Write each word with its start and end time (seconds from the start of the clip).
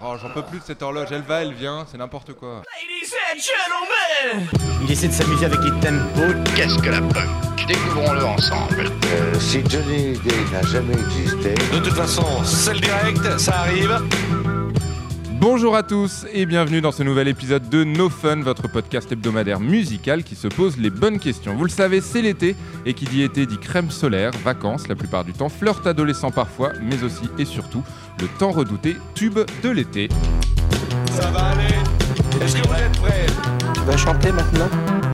Oh, 0.00 0.14
j'en 0.22 0.30
peux 0.30 0.42
plus 0.42 0.60
de 0.60 0.64
cette 0.64 0.80
horloge, 0.80 1.08
elle 1.10 1.22
va, 1.22 1.42
elle 1.42 1.52
vient, 1.54 1.84
c'est 1.90 1.98
n'importe 1.98 2.32
quoi. 2.34 2.62
Ladies 2.80 3.12
and 3.32 3.40
gentlemen, 4.30 4.48
Il 4.84 4.92
essaie 4.92 5.08
de 5.08 5.12
s'amuser 5.12 5.46
avec 5.46 5.58
les 5.58 5.72
tempos. 5.80 6.52
Qu'est-ce 6.54 6.78
que 6.78 6.88
la 6.90 7.00
punk? 7.00 7.66
Découvrons-le 7.66 8.24
ensemble. 8.24 8.92
Euh, 9.06 9.34
si 9.40 9.60
Johnny 9.68 10.12
Day 10.20 10.36
n'a 10.52 10.62
jamais 10.62 10.94
existé, 10.94 11.52
De 11.72 11.80
toute 11.80 11.94
façon, 11.94 12.44
c'est 12.44 12.74
le 12.74 12.80
direct, 12.80 13.38
ça 13.40 13.58
arrive. 13.62 14.00
Bonjour 15.40 15.76
à 15.76 15.84
tous 15.84 16.26
et 16.32 16.46
bienvenue 16.46 16.80
dans 16.80 16.90
ce 16.90 17.04
nouvel 17.04 17.28
épisode 17.28 17.68
de 17.68 17.84
No 17.84 18.08
Fun, 18.08 18.40
votre 18.40 18.66
podcast 18.66 19.12
hebdomadaire 19.12 19.60
musical 19.60 20.24
qui 20.24 20.34
se 20.34 20.48
pose 20.48 20.76
les 20.78 20.90
bonnes 20.90 21.20
questions. 21.20 21.54
Vous 21.54 21.62
le 21.62 21.70
savez, 21.70 22.00
c'est 22.00 22.22
l'été 22.22 22.56
et 22.84 22.92
qui 22.92 23.04
dit 23.04 23.22
été 23.22 23.46
dit 23.46 23.56
crème 23.56 23.92
solaire, 23.92 24.32
vacances 24.42 24.88
la 24.88 24.96
plupart 24.96 25.24
du 25.24 25.32
temps, 25.32 25.48
flirt 25.48 25.86
adolescent 25.86 26.32
parfois, 26.32 26.72
mais 26.82 27.04
aussi 27.04 27.30
et 27.38 27.44
surtout 27.44 27.84
le 28.20 28.26
temps 28.26 28.50
redouté 28.50 28.96
tube 29.14 29.38
de 29.62 29.70
l'été. 29.70 30.08
Ça 31.12 31.30
va 31.30 31.50
aller. 31.50 32.44
Est-ce 32.44 32.56
que 32.56 32.66
vous 32.66 32.74
êtes 32.74 32.98
prêts? 32.98 33.26
Tu 33.74 33.80
vas 33.82 33.96
chanter 33.96 34.32
maintenant 34.32 34.68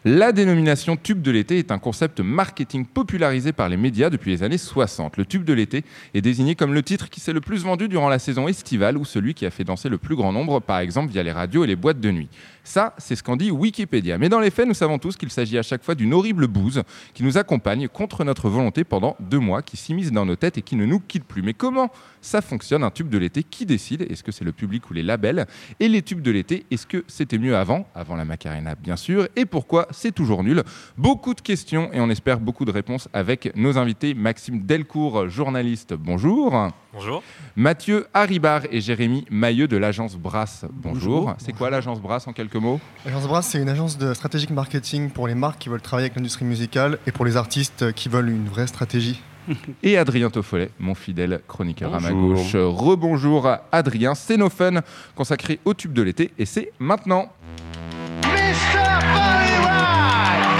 La 0.07 0.33
dénomination 0.33 0.97
tube 0.97 1.23
de 1.23 1.31
l'été 1.31 1.59
est 1.59 1.73
un 1.73 1.79
concept 1.79 2.21
marketing 2.21 2.85
popularisé 2.85 3.55
par 3.55 3.71
les 3.71 3.79
médias 3.79 4.11
depuis 4.11 4.33
les 4.33 4.43
années 4.43 4.59
60. 4.59 5.17
Le 5.17 5.25
tube 5.25 5.45
de 5.45 5.55
l'été 5.55 5.83
est 6.13 6.21
désigné 6.21 6.57
comme 6.57 6.75
le 6.75 6.83
titre 6.83 7.09
qui 7.09 7.21
s'est 7.21 7.33
le 7.33 7.41
plus 7.41 7.63
vendu 7.63 7.89
durant 7.89 8.11
la 8.11 8.19
saison 8.19 8.47
estivale 8.47 8.99
ou 8.99 9.07
celui 9.07 9.33
qui 9.33 9.47
a 9.47 9.51
fait 9.51 9.65
danser 9.65 9.89
le 9.89 9.97
plus 9.97 10.15
grand 10.15 10.30
nombre, 10.30 10.61
par 10.61 10.80
exemple 10.80 11.11
via 11.11 11.23
les 11.23 11.33
radios 11.33 11.65
et 11.65 11.67
les 11.67 11.75
boîtes 11.75 12.01
de 12.01 12.11
nuit. 12.11 12.29
Ça, 12.65 12.95
c'est 12.99 13.17
ce 13.17 13.23
qu'en 13.23 13.37
dit 13.37 13.51
Wikipédia. 13.51 14.19
Mais 14.19 14.29
dans 14.29 14.41
les 14.41 14.51
faits, 14.51 14.67
nous 14.69 14.75
savons 14.75 14.99
tous 14.99 15.17
qu'il 15.17 15.30
s'agit 15.30 15.57
à 15.57 15.63
chaque 15.63 15.83
fois 15.83 15.95
d'une 15.95 16.13
horrible 16.13 16.49
bouse 16.49 16.83
qui 17.15 17.23
nous 17.23 17.39
accompagne 17.39 17.89
contre 17.89 18.25
notre 18.25 18.51
volonté 18.51 18.85
pendant 18.85 19.16
deux 19.21 19.39
mois, 19.39 19.63
qui 19.63 19.79
s'immisce 19.79 20.13
dans 20.13 20.27
nos 20.27 20.37
têtes 20.37 20.59
et 20.59 20.63
qui 20.63 20.77
ne 20.77 20.85
nous 20.85 21.01
quitte 21.01 21.25
plus. 21.25 21.43
Mais 21.43 21.55
comment 21.55 21.91
ça 22.21 22.43
fonctionne 22.43 22.83
un 22.83 22.91
tube 22.91 23.09
de 23.09 23.16
l'été 23.19 23.43
Qui 23.43 23.65
décide? 23.65 24.02
Est-ce 24.11 24.23
que 24.23 24.33
c'est 24.33 24.45
le 24.45 24.52
public 24.52 24.91
ou 24.91 24.95
les 24.95 25.02
labels? 25.02 25.47
Et 25.80 25.89
les 25.89 26.02
tubes 26.02 26.23
de 26.23 26.30
l'été, 26.30 26.65
est-ce 26.71 26.87
que 26.87 27.05
c'était 27.07 27.39
mieux 27.39 27.57
avant? 27.57 27.87
Avant 27.95 28.16
la 28.16 28.25
Macarena, 28.25 28.75
bien 28.75 28.96
sûr. 28.96 29.29
Et 29.37 29.45
pourquoi 29.45 29.87
c'est 29.95 30.12
toujours 30.12 30.42
nul 30.42 30.62
Beaucoup 30.98 31.34
de 31.34 31.40
questions 31.40 31.90
et 31.92 32.00
on 32.00 32.10
espère 32.10 32.40
beaucoup 32.40 32.64
de 32.64 32.70
réponses 32.70 33.09
avec 33.12 33.54
nos 33.56 33.78
invités. 33.78 34.14
Maxime 34.14 34.62
Delcourt, 34.62 35.28
journaliste, 35.28 35.95
bonjour. 35.95 36.70
Bonjour. 36.92 37.23
Mathieu 37.56 38.06
Haribar 38.12 38.62
et 38.70 38.80
Jérémy 38.80 39.24
Mailleux 39.30 39.68
de 39.68 39.76
l'agence 39.76 40.16
Brass, 40.16 40.65
bonjour. 40.72 41.34
C'est 41.38 41.52
quoi 41.52 41.70
l'agence 41.70 42.00
Brass 42.00 42.26
en 42.26 42.32
quelques 42.32 42.56
mots? 42.56 42.80
L'agence 43.04 43.26
Brass, 43.26 43.48
c'est 43.48 43.60
une 43.60 43.68
agence 43.68 43.98
de 43.98 44.15
stratégique 44.15 44.50
marketing 44.50 45.10
pour 45.10 45.26
les 45.26 45.34
marques 45.34 45.59
qui 45.59 45.68
veulent 45.68 45.80
travailler 45.80 46.06
avec 46.06 46.16
l'industrie 46.16 46.45
musicale 46.45 46.98
et 47.06 47.12
pour 47.12 47.24
les 47.24 47.37
artistes 47.37 47.92
qui 47.92 48.09
veulent 48.09 48.30
une 48.30 48.48
vraie 48.48 48.66
stratégie. 48.66 49.20
Et 49.82 49.98
Adrien 49.98 50.30
Toffolet, 50.30 50.70
mon 50.78 50.95
fidèle 50.95 51.40
chroniqueur 51.46 51.95
à 51.95 52.00
ma 52.00 52.12
gauche. 52.12 52.54
Rebonjour 52.54 53.46
à 53.46 53.65
Adrien, 53.72 54.15
c'est 54.15 54.37
nos 54.37 54.50
fun 54.50 54.80
consacré 55.15 55.60
au 55.65 55.74
tube 55.74 55.92
de 55.92 56.02
l'été 56.02 56.32
et 56.38 56.46
c'est 56.46 56.72
maintenant. 56.78 57.30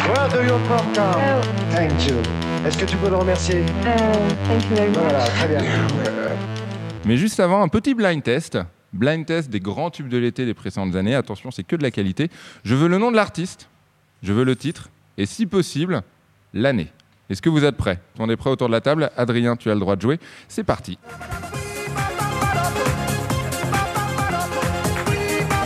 Where 0.07 0.29
do 0.29 0.43
you 0.43 0.59
come 0.69 0.93
from? 0.93 1.43
Thank 1.71 2.07
you. 2.07 2.17
Est-ce 2.67 2.77
que 2.77 2.85
tu 2.85 2.97
peux 2.99 3.09
le 3.09 3.17
remercier? 3.17 3.65
Thank 3.83 4.65
you 4.71 4.77
very 4.77 4.89
much. 4.89 4.99
Voilà, 4.99 5.25
très 5.25 5.49
bien. 5.49 5.61
Mais 7.07 7.17
juste 7.17 7.41
avant, 7.41 7.63
un 7.63 7.69
petit 7.69 7.95
blind 7.95 8.23
test. 8.23 8.59
Blind 8.93 9.25
test 9.25 9.51
des 9.51 9.61
grands 9.61 9.91
tubes 9.91 10.09
de 10.09 10.19
l'été 10.19 10.45
des 10.45 10.55
précédentes 10.55 10.95
années. 10.95 11.15
Attention, 11.15 11.51
c'est 11.51 11.65
que 11.65 11.75
de 11.75 11.83
la 11.83 11.91
qualité. 11.91 12.31
Je 12.65 12.75
veux 12.75 12.89
le 12.89 12.99
nom 12.99 13.11
de 13.11 13.17
l'artiste, 13.17 13.69
je 14.23 14.33
veux 14.33 14.45
le 14.45 14.57
titre 14.57 14.91
et 15.17 15.27
si 15.27 15.47
possible, 15.47 16.03
l'année. 16.53 16.93
Est-ce 17.31 17.41
que 17.41 17.49
vous 17.49 17.65
êtes 17.65 17.77
prêts? 17.77 17.97
Tout 17.97 18.19
le 18.19 18.23
monde 18.25 18.31
est 18.31 18.37
prêt 18.37 18.51
autour 18.51 18.69
de 18.69 18.73
la 18.73 18.83
table? 18.83 19.11
Adrien, 19.17 19.57
tu 19.57 19.71
as 19.71 19.75
le 19.75 19.81
droit 19.81 19.97
de 19.97 20.03
jouer. 20.03 20.21
C'est 20.49 20.65
parti. 20.65 20.99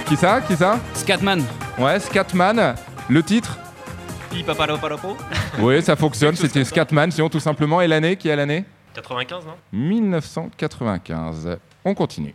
Qui 0.07 0.17
ça? 0.17 0.41
Qui 0.41 0.57
ça? 0.57 0.79
Scatman. 0.95 1.43
Ouais, 1.79 1.99
Scatman. 1.99 2.77
Le 3.09 3.23
titre? 3.23 3.59
Oui, 5.59 5.83
ça 5.83 5.97
fonctionne. 5.97 6.37
C'était 6.37 6.65
Scatman, 6.65 7.11
sinon 7.11 7.29
tout 7.29 7.41
simplement. 7.41 7.81
Et 7.81 7.89
l'année 7.89 8.17
Qui 8.17 8.29
est 8.29 8.37
l'année 8.37 8.65
95, 8.95 9.45
non? 9.47 9.53
1995. 9.73 11.59
On 11.85 11.95
continue. 11.95 12.35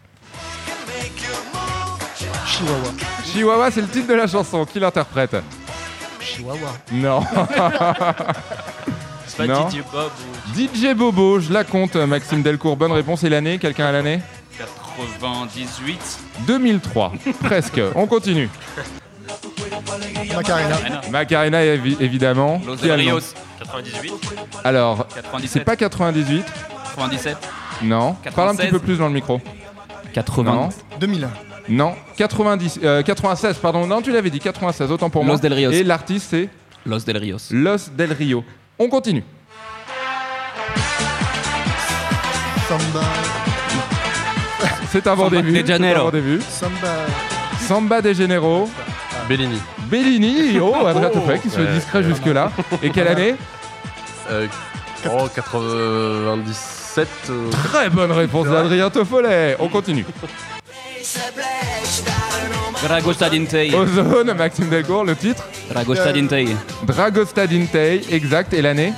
Chihuahua. 2.45 2.91
Chihuahua, 3.25 3.71
c'est 3.71 3.81
le 3.81 3.87
titre 3.87 4.07
de 4.07 4.13
la 4.13 4.27
chanson. 4.27 4.65
Qui 4.65 4.79
l'interprète? 4.79 5.35
Chihuahua. 6.19 6.73
Non. 6.91 7.21
C'est 9.27 9.37
pas 9.37 9.47
Non. 9.47 9.69
DJ 9.69 9.81
Bob 9.91 10.11
ou 10.19 10.59
DJ 10.59 10.93
Bobo, 10.95 11.39
je 11.39 11.51
la 11.51 11.63
compte. 11.63 11.95
Maxime 11.95 12.41
Delcourt, 12.41 12.77
bonne 12.77 12.91
réponse. 12.91 13.23
Et 13.23 13.29
l'année 13.29 13.57
Quelqu'un 13.59 13.87
à 13.87 13.91
l'année? 13.91 14.21
98. 14.57 16.19
2003. 16.47 17.13
Presque. 17.43 17.81
On 17.95 18.05
continue. 18.07 18.49
Macarena. 20.35 21.01
Macarena, 21.11 21.63
évi- 21.63 21.97
évidemment. 21.99 22.61
Los 22.65 22.75
Qui 22.77 22.83
Del 22.87 22.99
Rios. 22.99 23.33
98. 23.59 24.13
Alors, 24.63 25.07
97. 25.07 25.49
c'est 25.51 25.63
pas 25.63 25.75
98. 25.75 26.43
97. 26.95 27.37
Non. 27.83 28.15
Parle 28.35 28.49
un 28.49 28.55
petit 28.55 28.67
96. 28.67 28.71
peu 28.71 28.79
plus 28.79 28.97
dans 28.97 29.07
le 29.07 29.13
micro. 29.13 29.41
80. 30.13 30.51
Non. 30.53 30.69
2001. 30.99 31.29
Non. 31.69 31.95
90, 32.17 32.79
euh, 32.83 33.01
96, 33.03 33.57
pardon. 33.57 33.87
Non, 33.87 34.01
tu 34.01 34.11
l'avais 34.11 34.29
dit. 34.29 34.39
96, 34.39 34.91
autant 34.91 35.09
pour 35.09 35.23
moi. 35.23 35.35
Los 35.35 35.41
Del 35.41 35.53
Rios. 35.53 35.71
Et 35.71 35.83
l'artiste, 35.83 36.27
c'est 36.31 36.49
Los 36.85 36.99
Del 37.05 37.17
Rios. 37.17 37.37
Los 37.51 37.89
Del 37.95 38.11
Rio. 38.13 38.43
On 38.79 38.89
continue. 38.89 39.23
Samba. 42.67 43.01
C'est 44.91 45.07
un 45.07 45.15
bon 45.15 45.23
Samba 45.25 45.37
début. 45.37 45.51
de 45.51 45.57
c'est 45.57 45.63
un 45.63 45.77
Janeiro. 45.77 46.03
bon 46.05 46.09
début. 46.11 46.39
Samba. 46.41 46.87
Samba 47.67 48.01
de 48.01 48.13
Généraux. 48.13 48.69
Bellini. 49.27 49.59
Bellini. 49.93 50.59
Oh, 50.59 50.87
Adrien 50.87 51.09
Tofek, 51.11 51.41
qui 51.43 51.49
se 51.51 51.57
fait 51.57 51.71
discret 51.71 52.01
jusque-là. 52.03 52.51
Et 52.81 52.89
quelle 52.89 53.07
année 53.07 53.35
Euh, 54.31 54.47
oh, 55.07 55.27
97. 55.35 57.07
euh, 57.29 57.51
Très 57.51 57.89
bonne 57.91 58.11
réponse 58.11 58.47
d'Adrien 58.47 58.89
Toffolet. 58.89 59.55
On 59.59 59.67
continue. 59.69 60.03
Dragosta 62.81 63.29
Dintei. 63.29 63.71
Ozone, 63.75 64.33
Maxime 64.33 64.69
Delcourt, 64.69 65.03
le 65.03 65.15
titre. 65.15 65.43
Dragosta 65.69 66.11
Dintei. 66.11 66.47
Dragosta 66.87 67.45
Dintei, 67.45 68.01
exact. 68.09 68.51
Et 68.53 68.63
l'année 68.63 68.93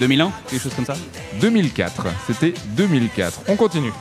2001, 0.00 0.32
quelque 0.50 0.60
chose 0.62 0.74
comme 0.74 0.84
ça 0.86 0.94
2004. 1.40 2.04
C'était 2.26 2.52
2004. 2.76 3.42
On 3.46 3.54
continue. 3.54 3.92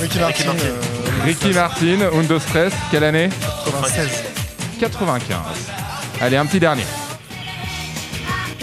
Ricky 0.00 0.18
Martin. 0.18 0.50
euh, 0.50 1.24
Ricky 1.24 1.52
Martin, 1.52 1.98
Undo 2.12 2.38
Stress, 2.40 2.72
quelle 2.90 3.04
année 3.04 3.30
96. 3.64 4.24
95. 4.80 5.38
Allez, 6.20 6.36
un 6.36 6.46
petit 6.46 6.60
dernier. 6.60 6.84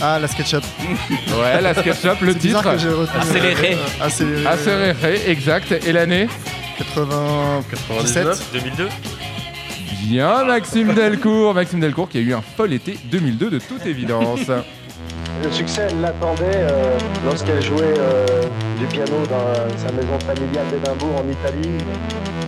Ah, 0.02 0.18
la 0.20 0.28
SketchUp. 0.28 0.64
Ouais, 1.40 1.62
la 1.62 1.74
SketchUp, 1.74 2.22
le 2.22 2.36
titre. 2.36 2.62
que 2.64 2.70
retenu. 2.70 3.20
Accéléré. 3.22 3.74
euh, 3.76 4.06
accéléré. 4.06 4.48
Accéléré, 4.48 5.30
exact. 5.30 5.72
Et 5.72 5.92
l'année 5.94 6.28
97. 6.78 8.26
99. 8.26 8.50
2002. 8.54 8.90
Bien, 10.04 10.44
Maxime 10.46 10.94
Delcourt. 10.94 11.54
Maxime 11.54 11.80
Delcourt 11.80 12.10
qui 12.10 12.18
a 12.18 12.22
eu 12.22 12.34
un 12.34 12.42
fol 12.58 12.74
été 12.74 12.98
2002 13.06 13.50
de 13.52 13.60
toute 13.60 13.86
évidence. 13.86 14.40
Le 15.44 15.52
succès, 15.52 15.88
elle 15.90 16.02
l'attendait 16.02 16.44
euh, 16.54 16.98
lorsqu'elle 17.26 17.64
jouait 17.64 17.94
euh, 17.98 18.26
du 18.80 18.86
piano 18.86 19.24
dans 19.28 19.78
sa 19.78 19.92
maison 19.92 20.20
familiale 20.20 20.66
d'Édimbourg 20.72 21.16
en 21.16 21.30
Italie, 21.32 21.78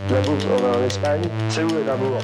Édimbourg 0.09 0.61
en 0.79 0.85
Espagne. 0.85 1.21
C'est 1.49 1.63
où 1.63 1.69
Édimbourg? 1.69 2.19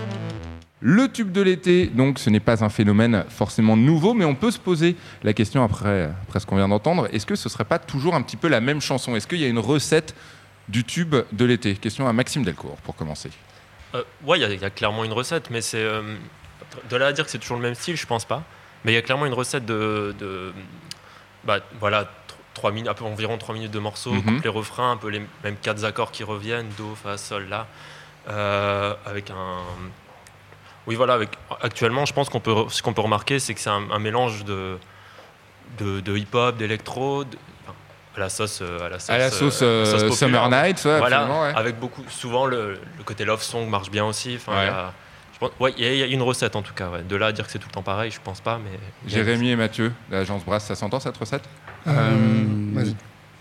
Le 0.81 1.11
tube 1.11 1.31
de 1.33 1.41
l'été, 1.41 1.87
donc 1.87 2.19
ce 2.19 2.29
n'est 2.29 2.39
pas 2.39 2.63
un 2.63 2.69
phénomène 2.69 3.25
forcément 3.29 3.75
nouveau, 3.75 4.13
mais 4.13 4.23
on 4.23 4.35
peut 4.35 4.51
se 4.51 4.59
poser 4.59 4.95
la 5.23 5.33
question 5.33 5.61
après, 5.63 6.09
après 6.23 6.39
ce 6.39 6.45
qu'on 6.45 6.55
vient 6.55 6.69
d'entendre, 6.69 7.09
est-ce 7.11 7.25
que 7.25 7.35
ce 7.35 7.49
serait 7.49 7.65
pas 7.65 7.79
toujours 7.79 8.15
un 8.15 8.21
petit 8.21 8.37
peu 8.37 8.47
la 8.47 8.61
même 8.61 8.79
chanson? 8.79 9.13
Est-ce 9.15 9.27
qu'il 9.27 9.39
y 9.39 9.43
a 9.45 9.49
une 9.49 9.59
recette 9.59 10.15
du 10.69 10.85
tube 10.85 11.15
de 11.33 11.45
l'été? 11.45 11.75
Question 11.75 12.07
à 12.07 12.13
Maxime 12.13 12.43
Delcourt 12.43 12.77
pour 12.77 12.95
commencer. 12.95 13.29
Euh, 13.95 14.03
ouais, 14.23 14.37
il 14.37 14.41
y, 14.41 14.45
a- 14.45 14.53
il 14.53 14.61
y 14.61 14.65
a 14.65 14.69
clairement 14.69 15.03
une 15.03 15.11
recette, 15.13 15.49
mais 15.49 15.59
c'est. 15.61 15.83
euh, 15.83 16.15
de 16.89 16.95
là 16.95 17.07
à 17.07 17.11
dire 17.13 17.25
que 17.25 17.31
c'est 17.31 17.39
toujours 17.39 17.57
le 17.57 17.63
même 17.63 17.75
style, 17.75 17.97
je 17.97 18.05
pense 18.05 18.23
pas. 18.23 18.43
Mais 18.85 18.91
il 18.93 18.95
y 18.95 18.97
a 18.97 19.01
clairement 19.01 19.25
une 19.25 19.33
recette 19.33 19.65
de. 19.65 20.15
de 20.17 20.53
bah, 21.43 21.59
voilà, 21.79 22.09
3 22.53 22.71
minutes, 22.71 23.01
environ 23.01 23.37
3 23.37 23.53
minutes 23.55 23.71
de 23.71 23.79
morceaux, 23.79 24.13
Mhm. 24.13 24.35
couplet 24.35 24.49
refrain, 24.49 24.91
un 24.91 24.97
peu 24.97 25.09
les 25.09 25.21
mêmes 25.43 25.55
quatre 25.61 25.83
accords 25.83 26.11
qui 26.11 26.23
reviennent, 26.23 26.67
Do, 26.77 26.95
Fa, 27.03 27.17
Sol, 27.17 27.47
La. 27.49 27.67
euh, 28.29 28.93
avec 29.05 29.29
un. 29.31 29.57
Oui, 30.89 30.95
voilà, 30.95 31.13
avec, 31.13 31.29
actuellement, 31.61 32.05
je 32.05 32.13
pense 32.13 32.29
qu'on 32.29 32.39
peut, 32.39 32.53
ce 32.69 32.81
qu'on 32.81 32.93
peut 32.93 33.01
remarquer, 33.01 33.37
c'est 33.39 33.53
que 33.53 33.59
c'est 33.61 33.69
un, 33.69 33.83
un 33.91 33.99
mélange 33.99 34.43
de, 34.43 34.77
de, 35.77 35.99
de 36.01 36.17
hip-hop, 36.17 36.57
d'électro, 36.57 37.23
de- 37.23 37.37
enfin, 37.63 37.75
à 38.17 38.19
la 38.19 38.29
sauce. 38.29 38.59
euh, 38.61 38.85
À 38.87 38.89
la 38.89 38.97
sauce, 38.99 39.09
À 39.11 39.17
la 39.19 39.29
sauce, 39.29 39.59
euh, 39.61 39.65
euh, 39.65 39.85
sauce 39.85 39.93
populaire. 40.01 40.17
Summer 40.17 40.49
Night, 40.49 40.83
ouais, 40.85 40.97
Voilà, 40.97 41.25
ouais. 41.41 41.53
avec 41.55 41.79
beaucoup. 41.79 42.03
Souvent, 42.09 42.45
le, 42.47 42.73
le 42.97 43.03
côté 43.05 43.23
love 43.23 43.41
song 43.43 43.69
marche 43.69 43.91
bien 43.91 44.03
aussi. 44.05 44.35
Enfin, 44.37 44.51
Ouais. 44.53 44.63
il 44.63 44.67
y 44.67 45.47
a- 45.47 45.51
ouais, 45.59 45.73
il 45.77 46.09
y, 46.09 46.13
une 46.13 46.23
recette 46.23 46.55
en 46.55 46.63
tout 46.63 46.73
cas. 46.73 46.89
ouais. 46.89 47.03
De 47.03 47.15
là 47.15 47.27
à 47.27 47.31
dire 47.31 47.45
que 47.45 47.51
c'est 47.51 47.59
tout 47.59 47.67
le 47.69 47.73
temps 47.73 47.83
pareil, 47.83 48.09
je 48.09 48.19
pense 48.23 48.41
pas. 48.41 48.57
Mais 48.61 48.79
Jérémy 49.07 49.51
et 49.51 49.55
Mathieu, 49.55 49.93
l'agence 50.09 50.43
Brass, 50.43 50.65
ça 50.65 50.73
s'entend 50.75 50.99
cette 50.99 51.17
recette? 51.17 51.43
Euh. 51.87 52.15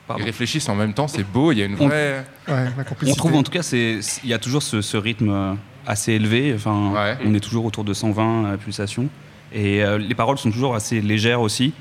Pardon. 0.07 0.23
Ils 0.23 0.27
réfléchissent 0.27 0.69
en 0.71 0.75
même 0.75 0.95
temps, 0.95 1.07
c'est 1.09 1.23
beau, 1.23 1.53
il 1.53 1.59
y 1.59 1.63
a 1.63 1.67
une 1.67 1.77
On- 1.81 1.87
vraie. 1.89 2.25
Ouais, 2.47 2.65
On 3.07 3.15
trouve 3.15 3.35
en 3.37 3.43
tout 3.43 3.51
cas, 3.53 3.61
il 3.73 4.01
y 4.25 4.33
a 4.33 4.39
toujours 4.39 4.63
ce, 4.63 4.81
ce 4.81 4.97
rythme 4.97 5.29
euh, 5.31 5.53
assez 5.89 6.13
élevé. 6.13 6.53
Enfin, 6.55 6.93
Ouais. 6.95 7.17
on 7.25 7.35
est 7.35 7.41
toujours 7.41 7.65
autour 7.65 7.83
de 7.85 7.93
120 7.95 8.45
euh, 8.45 8.57
pulsations. 8.57 9.09
Et 9.53 9.83
euh, 9.83 9.99
les 9.99 10.15
paroles 10.15 10.39
sont 10.39 10.51
toujours 10.51 10.75
assez 10.77 11.01
légères 11.01 11.41
aussi. 11.41 11.73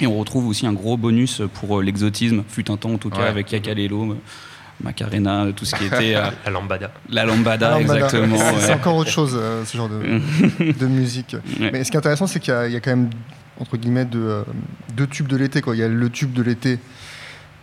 Et 0.00 0.06
on 0.06 0.18
retrouve 0.18 0.46
aussi 0.46 0.66
un 0.66 0.72
gros 0.72 0.96
bonus 0.96 1.42
pour 1.54 1.78
euh, 1.80 1.82
l'exotisme, 1.82 2.42
fut 2.48 2.70
un 2.70 2.76
temps 2.76 2.92
en 2.92 2.98
tout 2.98 3.10
cas, 3.10 3.20
Ouais. 3.22 3.26
avec 3.26 3.50
Yakalelo, 3.52 4.16
Macarena, 4.82 5.46
tout 5.54 5.64
ce 5.66 5.74
qui 5.74 5.84
était 5.86 6.14
euh, 6.14 6.30
La 6.46 6.50
lambada. 6.50 6.90
la 7.10 7.24
lambada, 7.26 7.80
exactement. 7.80 8.36
c'est- 8.38 8.68
ouais. 8.68 8.72
encore 8.74 8.96
autre 8.96 9.10
chose, 9.10 9.36
euh, 9.38 9.64
ce 9.66 9.76
genre 9.76 9.88
de, 9.90 10.72
de 10.78 10.86
musique. 10.86 11.36
Ouais. 11.60 11.70
Mais 11.72 11.84
ce 11.84 11.90
qui 11.90 11.96
est 11.96 11.98
intéressant, 11.98 12.26
c'est 12.26 12.40
qu'il 12.40 12.52
y, 12.54 12.56
a- 12.56 12.66
il 12.66 12.72
y 12.72 12.76
a 12.76 12.80
quand 12.80 12.90
même, 12.90 13.10
entre 13.58 13.76
guillemets, 13.76 14.06
deux, 14.06 14.42
deux 14.96 15.06
tubes 15.06 15.26
de 15.28 15.36
l'été. 15.36 15.60
Il 15.66 15.78
y 15.78 15.82
a 15.82 15.88
le 15.88 16.08
tube 16.08 16.32
de 16.32 16.42
l'été, 16.42 16.78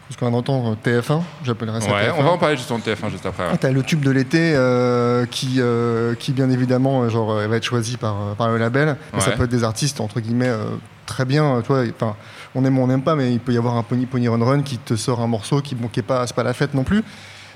ce 0.10 0.18
qu'on 0.18 0.34
entend 0.34 0.72
euh, 0.72 0.76
TF1, 1.02 1.22
j'appellerais 1.44 1.82
ça 1.82 1.92
Ouais, 1.92 2.08
TF1. 2.10 2.14
on 2.18 2.24
va 2.24 2.32
en 2.32 2.38
parler 2.38 2.56
justement 2.58 2.80
de 2.80 2.84
TF1 2.84 3.10
juste 3.12 3.26
après. 3.26 3.44
ouais. 3.44 3.50
Ah, 3.54 3.58
T'as 3.58 3.72
le 3.72 3.84
tube 3.84 4.02
de 4.02 4.12
l'été 4.12 4.54
euh, 4.56 5.26
qui, 5.26 5.56
euh, 5.58 6.16
qui, 6.16 6.32
bien 6.32 6.50
évidemment, 6.50 7.08
genre, 7.10 7.34
va 7.36 7.56
être 7.58 7.64
choisi 7.66 7.98
par, 7.98 8.16
par 8.38 8.50
le 8.50 8.58
label. 8.58 8.96
Mais 9.14 9.20
ça 9.22 9.32
peut 9.32 9.44
être 9.44 9.50
des 9.52 9.64
artistes, 9.64 10.00
entre 10.02 10.20
guillemets, 10.20 10.48
euh, 10.50 10.66
très 11.06 11.26
bien. 11.26 11.46
Enfin, 11.60 12.16
on 12.56 12.64
aime 12.66 12.78
ou 12.80 12.82
on 12.84 12.88
n'aime 12.88 13.02
pas, 13.04 13.16
mais 13.16 13.32
il 13.34 13.40
peut 13.40 13.52
y 13.54 13.58
avoir 13.58 13.76
un 13.76 13.84
Pony 13.84 14.06
Pony 14.06 14.28
Run 14.28 14.44
Run 14.44 14.62
qui 14.62 14.78
te 14.78 14.96
sort 14.96 15.20
un 15.22 15.28
morceau 15.28 15.62
qui, 15.62 15.76
bon, 15.76 15.88
qui 15.90 16.00
est 16.00 16.04
pas, 16.04 16.26
c'est 16.26 16.36
pas 16.36 16.44
la 16.44 16.54
fête 16.54 16.74
non 16.74 16.84
plus. 16.84 17.04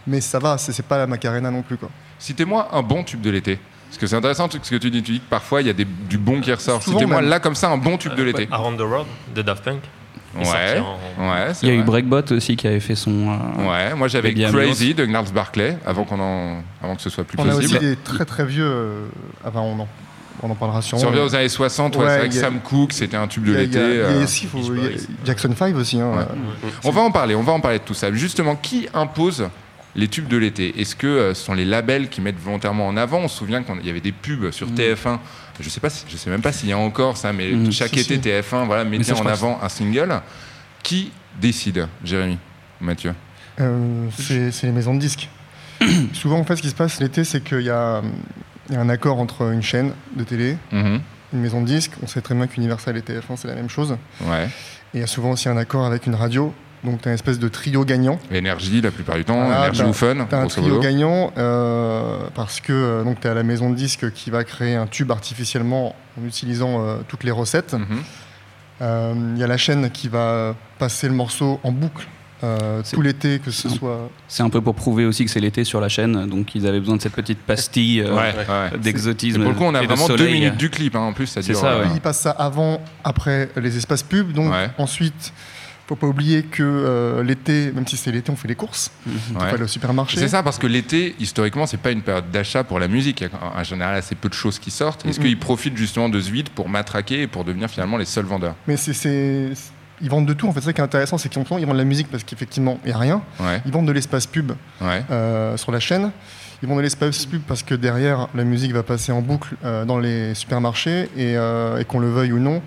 Mais 0.08 0.20
ça 0.20 0.40
va, 0.40 0.58
c'est 0.58 0.72
c'est 0.74 0.86
pas 0.86 0.98
la 0.98 1.08
Macarena 1.08 1.52
non 1.52 1.62
plus. 1.62 1.78
Quoi. 1.78 1.90
Citez-moi 2.20 2.70
un 2.74 2.82
bon 2.82 3.04
tube 3.04 3.22
de 3.22 3.30
l'été. 3.30 3.60
Parce 3.88 3.98
que 4.00 4.08
c'est 4.08 4.16
intéressant 4.16 4.50
ce 4.50 4.58
que 4.58 4.76
tu 4.78 4.90
dis. 4.90 5.04
Tu 5.04 5.12
dis 5.14 5.20
que 5.20 5.30
parfois 5.30 5.62
il 5.62 5.68
y 5.68 5.70
a 5.70 5.74
des- 5.74 5.86
du 5.86 6.18
bon 6.18 6.42
qui 6.42 6.52
ressort. 6.52 6.82
Souvent 6.82 6.98
Citez-moi 7.00 7.22
même. 7.22 7.30
là 7.30 7.40
comme 7.40 7.56
ça 7.56 7.70
un 7.70 7.78
bon 7.78 7.98
tube 7.98 8.16
de 8.16 8.24
l'été. 8.24 8.48
Around 8.52 8.78
the 8.78 8.82
World 8.82 9.08
de 9.36 9.42
Daft 9.42 9.64
Punk. 9.64 9.82
Ouais, 10.36 10.80
en- 10.80 11.30
ouais, 11.30 11.54
c'est 11.54 11.66
Il 11.68 11.70
y 11.70 11.72
a 11.72 11.76
eu. 11.76 11.84
Breakbot 11.84 12.32
aussi 12.32 12.56
qui 12.56 12.68
avait 12.68 12.80
fait 12.80 12.96
son. 12.96 13.12
euh, 13.60 13.70
Ouais, 13.70 13.96
moi 13.96 14.08
j'avais 14.08 14.34
Crazy 14.34 14.94
de 14.94 15.06
Gnarls 15.06 15.32
Barclay 15.34 15.78
avant, 15.86 16.04
qu'on 16.06 16.20
en... 16.20 16.62
avant 16.82 16.96
que 16.96 17.02
ce 17.02 17.10
soit 17.10 17.24
plus 17.26 17.38
On 17.40 17.44
a 17.50 17.56
aussi 17.56 17.74
possible. 17.74 17.80
des 17.80 17.96
très 17.98 18.26
très 18.26 18.46
vieux. 18.46 18.64
euh, 18.66 19.06
enfin, 19.46 19.60
on 19.60 19.80
en, 19.82 19.88
on 20.44 20.50
en 20.50 20.56
parlera 20.56 20.82
sûrement. 20.82 21.02
Si 21.02 21.06
on 21.06 21.10
revient 21.10 21.22
aux 21.22 21.36
années 21.36 21.50
60, 21.50 21.96
ouais, 21.98 22.02
Ouais, 22.04 22.10
c'est 22.10 22.18
vrai 22.20 22.30
que 22.30 22.36
Sam 22.36 22.60
Cooke 22.62 22.94
c'était 22.94 23.18
un 23.18 23.28
tube 23.28 23.44
de 23.44 23.54
l'été. 23.54 23.78
euh. 23.80 24.26
Jackson 25.26 25.54
5 25.58 25.76
aussi. 25.76 26.00
hein, 26.00 26.12
Ouais. 26.18 26.70
On 26.84 26.92
va 26.92 27.02
en 27.02 27.12
parler, 27.12 27.36
on 27.36 27.44
va 27.44 27.52
en 27.54 27.60
parler 27.60 27.80
de 27.80 27.84
tout 27.84 27.94
ça. 27.94 28.12
Justement, 28.14 28.56
qui 28.56 28.88
impose 28.94 29.50
les 29.96 30.08
tubes 30.08 30.28
de 30.28 30.38
l'été 30.38 30.80
Est-ce 30.80 30.96
que 30.96 31.08
euh, 31.08 31.34
ce 31.34 31.44
sont 31.44 31.54
les 31.54 31.66
labels 31.66 32.10
qui 32.10 32.22
mettent 32.22 32.40
volontairement 32.40 32.88
en 32.88 32.96
avant? 32.98 33.20
On 33.20 33.28
se 33.28 33.38
souvient 33.38 33.62
qu'il 33.64 33.86
y 33.86 33.90
avait 33.90 34.00
des 34.02 34.12
pubs 34.12 34.52
sur 34.52 34.68
Mm. 34.68 34.76
TF1. 34.76 35.20
Je 35.60 35.70
sais 35.70 35.80
pas, 35.80 35.90
si- 35.90 36.06
je 36.10 36.18
sais 36.18 36.30
même 36.30 36.42
pas 36.42 36.52
s'il 36.52 36.70
y 36.70 36.74
a 36.74 36.78
encore 36.78 37.18
ça, 37.18 37.34
mais 37.34 37.52
Mm. 37.52 37.72
chaque 37.72 37.90
Si, 37.90 38.00
été 38.00 38.16
si. 38.16 38.22
TF1 38.22 38.66
voilà 38.66 38.84
mettait 38.84 39.12
en 39.14 39.26
avant 39.26 39.60
un 39.62 39.70
single. 39.70 40.22
Qui 40.84 41.12
décide, 41.40 41.88
Jérémy, 42.04 42.38
Mathieu? 42.80 43.14
Euh, 43.60 44.08
c'est 44.18 44.64
les 44.64 44.72
maisons 44.72 44.96
de 44.96 45.00
disques. 45.00 45.30
Souvent, 46.14 46.40
en 46.40 46.44
fait, 46.44 46.56
ce 46.56 46.62
qui 46.62 46.70
se 46.70 46.76
passe 46.76 47.00
l'été, 47.00 47.24
c'est 47.24 47.44
qu'il 47.44 47.62
y, 47.62 47.70
a 47.70 48.02
il 48.70 48.76
y 48.76 48.78
a 48.78 48.82
un 48.82 48.90
accord 48.90 49.20
entre 49.20 49.52
une 49.52 49.62
chaîne 49.62 49.92
de 50.16 50.24
télé, 50.24 50.58
Mhm. 50.72 51.02
une 51.34 51.40
maison 51.40 51.62
de 51.62 51.68
disques. 51.68 51.92
On 52.02 52.08
sait 52.08 52.22
très 52.22 52.34
bien 52.36 52.48
qu'Universal 52.48 52.98
et 52.98 53.02
TF1, 53.02 53.36
c'est 53.36 53.48
la 53.48 53.56
même 53.56 53.70
chose. 53.70 53.98
Ouais. 54.22 54.46
Et 54.94 54.98
il 54.98 55.00
y 55.02 55.04
a 55.04 55.08
souvent 55.08 55.32
aussi 55.32 55.50
un 55.50 55.58
accord 55.58 55.86
avec 55.86 56.06
une 56.08 56.16
radio. 56.16 56.54
Donc, 56.84 57.02
tu 57.02 57.08
as 57.08 57.12
une 57.12 57.16
espèce 57.16 57.38
de 57.38 57.48
trio 57.48 57.86
gagnant. 57.86 58.20
Énergie 58.32 58.82
la 58.82 58.90
plupart 58.92 59.16
du 59.16 59.24
temps, 59.24 59.46
énergie 59.46 59.84
ou 59.84 59.94
fun, 59.94 60.26
Tu 60.28 60.36
as 60.36 60.40
un 60.40 60.48
trio 60.48 60.68
modo. 60.68 60.80
gagnant 60.80 61.32
euh, 61.38 62.18
parce 62.34 62.60
que 62.60 63.04
tu 63.22 63.28
as 63.28 63.34
la 63.36 63.44
maison 63.44 63.70
de 63.70 63.76
disques 63.76 64.12
qui 64.14 64.32
va 64.32 64.44
créer 64.44 64.76
un 64.76 64.88
tube 64.88 65.12
artificiellement 65.12 65.96
en 66.20 66.26
utilisant 66.28 66.84
euh, 66.84 66.96
toutes 67.08 67.24
les 67.24 67.32
recettes. 67.32 67.74
Mhm. 67.74 67.86
Euh, 68.82 69.14
Il 69.36 69.40
y 69.40 69.44
a 69.44 69.48
la 69.48 69.58
chaîne 69.58 69.92
qui 69.92 70.08
va 70.08 70.56
passer 70.80 71.08
le 71.08 71.14
morceau 71.14 71.60
en 71.64 71.72
boucle 71.72 72.08
euh, 72.44 72.82
tout 72.92 73.04
l'été, 73.04 73.38
que 73.38 73.52
ce 73.52 73.70
soit. 73.70 74.10
C'est 74.28 74.42
un 74.42 74.50
peu 74.50 74.62
pour 74.62 74.74
prouver 74.74 75.06
aussi 75.06 75.24
que 75.24 75.30
c'est 75.30 75.40
l'été 75.40 75.64
sur 75.64 75.80
la 75.80 75.90
chaîne, 75.90 76.26
donc 76.26 76.56
ils 76.56 76.66
avaient 76.66 76.80
besoin 76.80 76.96
de 76.98 77.02
cette 77.04 77.14
petite 77.14 77.38
pastille 77.38 78.02
euh, 78.02 78.16
Ouais, 78.16 78.34
ouais. 78.36 78.70
Et 78.74 78.78
d'exotisme. 78.80 79.44
pour 79.44 79.52
le 79.52 79.56
coup, 79.56 79.66
on 79.66 79.76
a 79.76 79.82
de 79.82 79.86
vraiment 79.86 80.08
deux 80.08 80.26
minutes 80.28 80.58
du 80.58 80.72
clip. 80.72 80.96
hein. 80.96 81.02
En 81.02 81.14
plus, 81.14 81.28
ça 81.28 81.44
C'est 81.44 81.52
dure. 81.52 81.62
ça, 81.62 81.68
euh, 81.74 81.84
ouais. 81.84 81.90
Il 81.94 82.02
passe 82.02 82.22
ça 82.22 82.32
avant, 82.32 82.82
après 83.04 83.50
les 83.58 83.78
espaces 83.78 84.02
pubs. 84.02 84.32
Donc 84.32 84.52
Ouais. 84.52 84.72
ensuite, 84.80 85.32
faut 85.92 85.98
pas 85.98 86.08
oublier 86.08 86.44
que 86.44 86.64
euh, 86.64 87.22
l'été, 87.22 87.70
même 87.74 87.86
si 87.86 87.98
c'est 87.98 88.12
l'été, 88.14 88.32
on 88.32 88.38
fait 88.38 88.48
les 88.48 88.56
courses. 88.56 88.92
Mhm. 89.06 89.14
On 89.36 89.40
Ouais. 89.42 89.50
aller 89.50 89.64
au 89.64 89.68
supermarché. 89.68 90.18
C'est 90.18 90.30
ça, 90.30 90.42
parce 90.42 90.58
que 90.58 90.66
l'été, 90.68 91.16
historiquement, 91.20 91.66
c'est 91.66 91.76
pas 91.82 91.92
une 91.92 92.02
période 92.02 92.32
d'achat 92.32 92.64
pour 92.64 92.80
la 92.80 92.88
musique. 92.88 93.20
Il 93.20 93.24
y 93.26 93.30
a 93.30 93.60
en 93.60 93.64
général 93.66 93.96
assez 93.96 94.16
peu 94.16 94.30
de 94.30 94.34
choses 94.34 94.58
qui 94.58 94.72
sortent. 94.72 95.06
Est-ce 95.06 95.20
Mhm. 95.20 95.26
qu'ils 95.26 95.40
profitent 95.40 95.76
justement 95.76 96.08
de 96.08 96.22
ce 96.22 96.32
vide 96.32 96.48
pour 96.50 96.70
matraquer 96.70 97.24
et 97.24 97.28
pour 97.28 97.44
devenir 97.44 97.70
finalement 97.70 97.98
les 97.98 98.06
seuls 98.06 98.24
vendeurs? 98.24 98.56
Mais 98.68 98.78
c'est, 98.78 99.50
ils 100.02 100.10
vendent 100.10 100.28
de 100.28 100.34
tout. 100.34 100.48
En 100.48 100.54
fait, 100.54 100.62
ça 100.62 100.72
qui 100.72 100.80
est 100.80 100.84
intéressant, 100.84 101.18
c'est 101.18 101.28
qu'ils 101.28 101.42
ils 101.42 101.66
vendent 101.66 101.74
de 101.74 101.78
la 101.78 101.84
musique 101.84 102.08
parce 102.10 102.24
qu'effectivement, 102.24 102.80
il 102.86 102.88
n'y 102.88 102.94
a 102.94 102.98
rien. 102.98 103.22
Ouais, 103.42 103.62
Ils 103.66 103.72
vendent 103.74 103.88
de 103.88 103.92
l'espace 103.92 104.28
pub 104.28 104.54
ouais. 104.80 105.04
euh, 105.12 105.58
sur 105.58 105.74
la 105.74 105.82
chaîne. 105.82 106.12
Ils 106.64 106.70
vendent 106.70 106.78
de 106.78 106.84
l'espace 106.84 107.26
pub 107.26 107.42
parce 107.42 107.64
que 107.64 107.76
derrière, 107.76 108.30
la 108.34 108.46
musique 108.46 108.72
va 108.72 108.84
passer 108.84 109.12
en 109.12 109.22
boucle 109.22 109.56
euh, 109.66 109.84
dans 109.84 110.00
les 110.00 110.36
supermarchés 110.36 111.10
et, 111.18 111.36
euh, 111.36 111.80
et 111.80 111.84
qu'on 111.86 112.00
le 112.00 112.10
veuille 112.10 112.32
ou 112.32 112.40
non, 112.40 112.62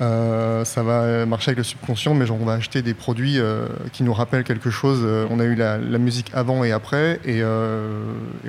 euh, 0.00 0.64
ça 0.64 0.82
va 0.82 1.24
marcher 1.24 1.50
avec 1.50 1.58
le 1.58 1.64
subconscient, 1.64 2.14
mais 2.14 2.30
on 2.30 2.44
va 2.44 2.54
acheter 2.54 2.82
des 2.82 2.94
produits 2.94 3.38
euh, 3.38 3.66
qui 3.92 4.02
nous 4.02 4.12
rappellent 4.12 4.44
quelque 4.44 4.70
chose. 4.70 5.00
Euh, 5.02 5.26
on 5.30 5.40
a 5.40 5.44
eu 5.44 5.54
la, 5.54 5.78
musique 5.98 6.30
avant 6.34 6.64
et 6.64 6.72
après, 6.72 7.20
et, 7.24 7.42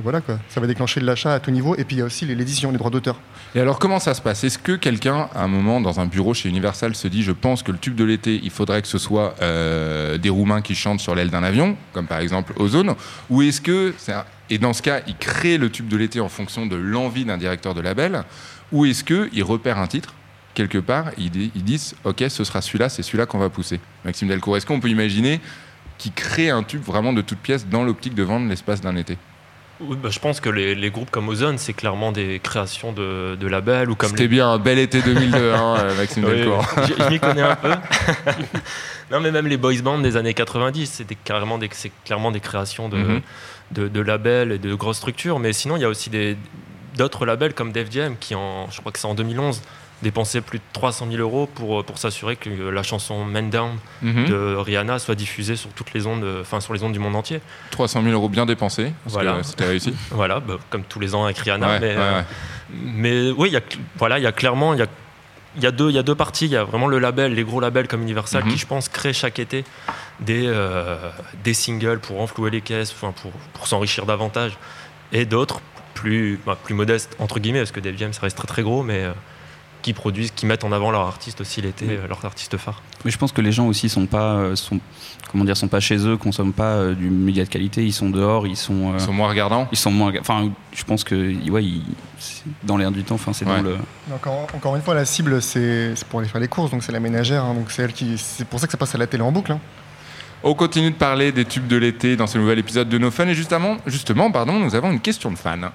voilà 0.01 0.21
quoi. 0.21 0.39
Ça 0.49 0.59
va 0.59 0.67
déclencher 0.67 0.99
de 0.99 1.05
l'achat 1.05 1.33
à 1.33 1.39
tout 1.39 1.51
niveau. 1.51 1.75
Et 1.75 1.83
puis 1.83 1.95
il 1.95 1.99
y 1.99 2.01
a 2.01 2.05
aussi 2.05 2.25
l'édition, 2.25 2.71
les 2.71 2.77
droits 2.77 2.91
d'auteur. 2.91 3.19
Et 3.55 3.61
alors, 3.61 3.79
comment 3.79 3.99
ça 3.99 4.13
se 4.13 4.21
passe? 4.21 4.44
Est-ce 4.44 4.59
que 4.59 4.73
quelqu'un, 4.73 5.29
à 5.33 5.44
un 5.44 5.47
moment, 5.47 5.79
dans 5.79 5.99
un 5.99 6.05
bureau 6.05 6.33
chez 6.33 6.49
Universal, 6.49 6.95
se 6.95 7.07
dit 7.07 7.23
Je 7.23 7.31
pense 7.31 7.63
que 7.63 7.71
le 7.71 7.77
tube 7.77 7.95
de 7.95 8.03
l'été, 8.03 8.39
il 8.44 8.51
faudrait 8.51 8.81
que 8.81 8.88
ce 8.88 8.97
soit 8.97 9.35
des 9.39 10.29
Roumains 10.29 10.61
qui 10.61 10.75
chantent 10.75 10.99
sur 10.99 11.15
l'aile 11.15 11.29
d'un 11.29 11.44
avion, 11.44 11.77
comme 11.94 12.07
par 12.07 12.19
exemple 12.19 12.53
Ozone? 12.57 12.95
Ou 13.29 13.41
est-ce 13.41 13.61
que. 13.61 13.94
Et 14.49 14.57
dans 14.57 14.73
ce 14.73 14.81
cas, 14.81 15.01
il 15.07 15.15
crée 15.15 15.57
le 15.57 15.69
tube 15.69 15.88
de 15.88 15.97
l'été 15.97 16.19
en 16.19 16.29
fonction 16.29 16.65
de 16.65 16.75
l'envie 16.75 17.25
d'un 17.25 17.38
directeur 17.38 17.73
de 17.73 17.81
label? 17.81 18.23
Ou 18.71 18.85
est-ce 18.85 19.03
qu'il 19.03 19.44
repère 19.44 19.77
un 19.77 19.88
titre 19.88 20.13
quelque 20.57 20.80
part, 20.80 21.12
ils, 21.18 21.30
di- 21.30 21.51
ils 21.56 21.63
disent 21.63 21.95
Ok, 22.04 22.24
ce 22.30 22.44
sera 22.44 22.62
celui-là, 22.62 22.89
c'est 22.89 23.04
celui-là 23.04 23.25
qu'on 23.27 23.38
va 23.38 23.50
pousser. 23.50 23.80
Maxime 24.06 24.27
Delcourt, 24.27 24.57
est-ce 24.57 24.65
qu'on 24.65 24.80
peut 24.80 24.89
imaginer 24.89 25.39
qu'il 26.00 26.12
crée 26.13 26.50
un 26.50 26.63
tube 26.63 26.81
vraiment 26.83 27.13
de 27.13 27.21
toute 27.21 27.38
pièce 27.39 27.68
dans 27.68 27.83
l'optique 27.83 28.15
de 28.15 28.24
vendre 28.24 28.48
l'espace 28.50 28.81
d'un 28.81 28.95
été? 28.95 29.18
Oui, 29.80 29.95
bah, 30.01 30.09
je 30.12 30.18
pense 30.18 30.39
que 30.39 30.50
les, 30.50 30.74
les 30.74 30.89
groupes 30.89 31.12
comme 31.12 31.30
Ozone, 31.30 31.59
c'est 31.59 31.74
clairement 31.74 32.12
des 32.12 32.39
créations 32.42 32.92
de, 32.94 33.36
de 33.39 33.48
labels 33.48 33.92
ou 33.92 33.95
comme 33.95 34.09
C'était 34.09 34.24
les... 34.24 34.27
bien 34.27 34.50
un 34.50 34.57
bel 34.57 34.80
été 34.80 35.04
2002, 35.04 35.54
hein, 35.54 35.75
euh, 35.77 35.95
Maxime 35.95 36.25
Oui, 36.27 36.31
Delcourt. 36.31 36.65
je, 36.88 37.04
je 37.04 37.09
m'y 37.09 37.19
connais 37.19 37.44
un 37.44 37.56
peu. 37.56 37.69
non, 39.12 39.19
mais 39.19 39.31
même 39.31 39.45
les 39.48 39.57
boys 39.57 39.80
bands 39.83 40.00
des 40.00 40.18
années 40.18 40.33
90, 40.33 40.88
c'est 40.92 41.04
des, 41.07 41.15
clairement 41.15 41.59
des 41.59 42.39
créations 42.39 42.89
de, 42.89 42.98
Mhm. 42.98 43.21
de, 43.71 43.88
de 43.88 44.01
labels 44.01 44.51
et 44.54 44.57
de 44.59 44.74
grosses 44.74 44.98
structures. 44.98 45.38
Mais 45.39 45.54
sinon, 45.54 45.75
il 45.77 45.81
y 45.81 45.86
a 45.86 45.89
aussi 45.89 46.09
d'autres 46.97 47.26
labels 47.28 47.54
comme 47.54 47.71
Def 47.71 47.92
Jam 47.92 48.16
qui, 48.19 48.33
en, 48.35 48.69
je 48.71 48.80
crois 48.80 48.92
que 48.92 48.97
c'est 48.99 49.07
en 49.07 49.14
2011, 49.16 49.61
dépensaient 50.04 50.42
plus 50.42 50.59
de 50.59 50.63
300 50.73 51.07
000 51.09 51.18
euros 51.21 51.47
pour, 51.47 51.83
pour 51.83 51.97
s'assurer 51.97 52.35
que 52.35 52.49
la 52.49 52.83
chanson 52.83 53.25
Man 53.25 53.49
Down 53.49 53.77
Mhm. 54.01 54.25
de 54.27 54.56
Rihanna 54.56 54.99
soit 54.99 55.16
diffusée 55.16 55.56
sur 55.56 55.69
toutes 55.71 55.94
les 55.94 56.06
ondes, 56.06 56.25
enfin 56.42 56.59
sur 56.61 56.73
les 56.73 56.83
ondes 56.83 56.94
du 56.94 56.99
monde 56.99 57.16
entier. 57.16 57.42
300 57.71 58.01
000 58.04 58.13
euros 58.13 58.30
bien 58.30 58.45
dépensés, 58.45 58.92
parce 59.04 59.13
Voilà. 59.16 59.37
que 59.37 59.44
c'était 59.44 59.66
réussi. 59.66 59.94
Voilà, 60.11 60.39
bah, 60.39 60.57
comme 60.69 60.83
tous 60.83 60.99
les 60.99 61.16
ans 61.16 61.25
avec 61.25 61.37
Rihanna. 61.39 61.68
Ouais, 61.68 61.80
mais, 61.80 61.87
ouais, 61.87 61.95
euh, 61.97 62.19
ouais. 62.19 62.25
mais 62.71 63.31
oui, 63.31 63.49
il 63.49 63.54
y 63.54 63.57
a, 63.57 63.61
voilà, 63.97 64.19
il 64.19 64.23
y 64.23 64.27
a 64.27 64.31
clairement, 64.31 64.73
il 64.75 64.80
y 64.80 64.83
a, 64.83 64.87
y, 65.59 65.66
a 65.66 65.71
deux, 65.71 65.89
y 65.89 65.97
a 65.97 66.04
deux 66.04 66.13
parties. 66.16 66.45
Il 66.45 66.51
y 66.51 66.56
a 66.57 66.63
vraiment 66.63 66.87
le 66.87 66.99
label, 66.99 67.33
les 67.33 67.44
gros 67.44 67.59
labels 67.59 67.87
comme 67.87 68.04
Universal, 68.04 68.44
Mhm. 68.45 68.51
qui 68.51 68.57
je 68.59 68.68
pense 68.68 68.89
créent 68.89 69.13
chaque 69.13 69.39
été 69.39 69.63
des, 70.19 70.44
euh, 70.45 70.95
des 71.44 71.54
singles 71.56 71.99
pour 71.99 72.21
enflouer 72.21 72.51
les 72.51 72.61
caisses, 72.61 72.92
pour, 72.92 73.11
pour 73.54 73.68
s'enrichir 73.68 74.06
davantage. 74.06 74.57
Et 75.11 75.25
d'autres 75.25 75.59
plus, 75.95 76.39
bah, 76.45 76.56
plus 76.63 76.75
modestes, 76.75 77.16
entre 77.18 77.39
guillemets, 77.39 77.59
parce 77.61 77.71
que 77.71 77.80
Def 77.80 77.97
Jam, 77.97 78.13
ça 78.13 78.21
reste 78.21 78.37
très 78.37 78.47
très 78.47 78.61
gros, 78.61 78.83
mais 78.83 79.04
euh, 79.04 79.11
qui 79.87 79.94
produisent, 79.94 80.31
qui 80.35 80.45
mettent 80.45 80.65
en 80.65 80.73
avant 80.73 80.91
leurs 80.91 81.07
artistes 81.07 81.39
aussi 81.39 81.61
l'été, 81.61 81.85
euh, 81.89 82.07
leurs 82.09 82.25
artistes 82.25 82.57
phares. 82.57 82.81
Mais 83.06 83.11
je 83.11 83.17
pense 83.17 83.31
que 83.31 83.39
les 83.39 83.53
gens 83.53 83.67
aussi 83.67 83.87
sont 83.87 84.06
pas, 84.06 84.33
euh, 84.33 84.56
sont, 84.57 84.81
comment 85.31 85.45
dire, 85.45 85.56
sont 85.56 85.69
pas 85.69 85.79
chez 85.79 85.97
eux, 86.06 86.17
consomment 86.17 86.51
pas 86.51 86.73
euh, 86.75 86.94
du 86.94 87.09
média 87.09 87.45
de 87.45 87.49
qualité. 87.49 87.85
Ils 87.85 87.94
sont 87.94 88.09
dehors, 88.09 88.45
ils 88.47 88.57
sont, 88.57 88.89
euh, 88.91 88.95
Ils 88.95 88.99
sont 88.99 89.13
moins 89.13 89.29
regardants. 89.29 89.65
ils 89.71 89.77
sont 89.77 89.91
moins. 89.91 90.11
Enfin, 90.19 90.49
je 90.73 90.83
pense 90.83 91.06
que 91.06 91.15
ouais, 91.49 91.63
ils- 91.63 91.83
c'est 92.19 92.44
dans 92.63 92.75
l'air 92.75 92.91
du 92.91 93.03
temps. 93.03 93.15
Enfin, 93.15 93.31
c'est 93.31 93.45
Ouais. 93.45 93.56
dans 93.56 93.61
le. 93.61 93.77
Encore, 94.13 94.47
encore 94.53 94.75
une 94.75 94.81
fois, 94.81 94.94
la 94.94 95.06
cible, 95.06 95.41
c'est 95.41 95.95
c'est 95.95 96.06
pour 96.07 96.19
aller 96.19 96.27
faire 96.27 96.41
les 96.41 96.49
courses, 96.49 96.71
donc 96.71 96.83
c'est 96.83 96.91
la 96.91 96.99
ménagère. 96.99 97.45
hein, 97.45 97.53
donc 97.53 97.71
c'est 97.71 97.83
elle 97.83 97.94
qui. 97.94 98.17
C'est 98.17 98.45
pour 98.45 98.59
ça 98.59 98.65
que 98.67 98.71
ça 98.73 98.77
passe 98.77 98.94
à 98.94 98.97
la 98.97 99.07
télé 99.07 99.23
en 99.23 99.31
boucle. 99.31 99.53
hein. 99.53 99.59
On 100.44 100.53
continue 100.53 100.91
de 100.91 100.95
parler 100.95 101.31
des 101.31 101.45
tubes 101.45 101.67
de 101.67 101.77
l'été 101.77 102.15
dans 102.17 102.27
ce 102.27 102.37
nouvel 102.37 102.59
épisode 102.59 102.89
de 102.89 102.97
No 102.97 103.09
Fun. 103.09 103.27
Et 103.27 103.33
justement, 103.35 103.77
justement 103.87 104.31
pardon, 104.31 104.59
nous 104.59 104.75
avons 104.75 104.91
une 104.91 104.99
question 104.99 105.31
de 105.31 105.37
fan. 105.37 105.69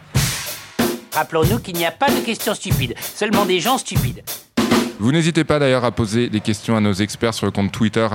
Rappelons-nous 1.12 1.58
qu'il 1.58 1.76
n'y 1.76 1.84
a 1.84 1.90
pas 1.90 2.10
de 2.10 2.20
questions 2.20 2.54
stupides, 2.54 2.94
seulement 2.98 3.44
des 3.44 3.60
gens 3.60 3.76
stupides. 3.76 4.22
Vous 4.98 5.12
n'hésitez 5.12 5.44
pas 5.44 5.58
d'ailleurs 5.58 5.84
à 5.84 5.90
poser 5.90 6.30
des 6.30 6.40
questions 6.40 6.74
à 6.76 6.80
nos 6.80 6.92
experts 6.94 7.34
sur 7.34 7.44
le 7.44 7.52
compte 7.52 7.70
Twitter 7.70 8.06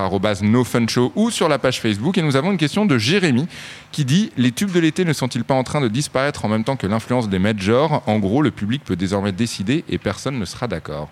@nofunshow 0.42 1.12
ou 1.16 1.30
sur 1.30 1.48
la 1.48 1.60
page 1.60 1.80
Facebook. 1.80 2.18
Et 2.18 2.24
nous 2.24 2.36
avons 2.36 2.51
une 2.51 2.58
question 2.58 2.86
de 2.86 2.98
Jérémy 2.98 3.48
qui 3.92 4.04
dit 4.04 4.32
Les 4.38 4.51
tubes 4.51 4.72
de 4.72 4.80
l'été 4.80 5.06
ne 5.06 5.13
sont-ils 5.13 5.44
pas 5.44 5.54
en 5.54 5.63
train 5.63 5.82
de 5.82 5.89
disparaître 5.89 6.46
en 6.46 6.48
même 6.48 6.63
temps 6.63 6.75
que 6.75 6.88
l'influence 6.88 7.30
des 7.30 7.39
majors? 7.39 8.01
En 8.08 8.18
gros, 8.18 8.42
le 8.42 8.51
public 8.51 8.84
peut 8.84 8.96
désormais 8.96 9.32
décider 9.32 9.84
et 9.89 9.98
personne 10.00 10.39
ne 10.39 10.46
sera 10.46 10.68
d'accord. 10.68 11.10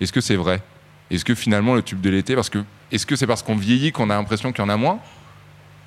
Est-ce 0.00 0.12
que 0.12 0.20
c'est 0.22 0.36
vrai? 0.36 0.62
Est-ce 1.10 1.24
que 1.24 1.34
finalement 1.34 1.74
le 1.74 1.82
tube 1.82 2.00
de 2.00 2.08
l'été, 2.08 2.34
parce 2.34 2.48
que 2.48 2.62
Est-ce 2.92 3.04
que 3.04 3.16
c'est 3.16 3.26
parce 3.26 3.42
qu'on 3.42 3.56
vieillit 3.56 3.92
qu'on 3.92 4.08
a 4.10 4.14
l'impression 4.14 4.52
qu'il 4.52 4.62
y 4.62 4.64
en 4.64 4.70
a 4.70 4.76
moins? 4.76 5.00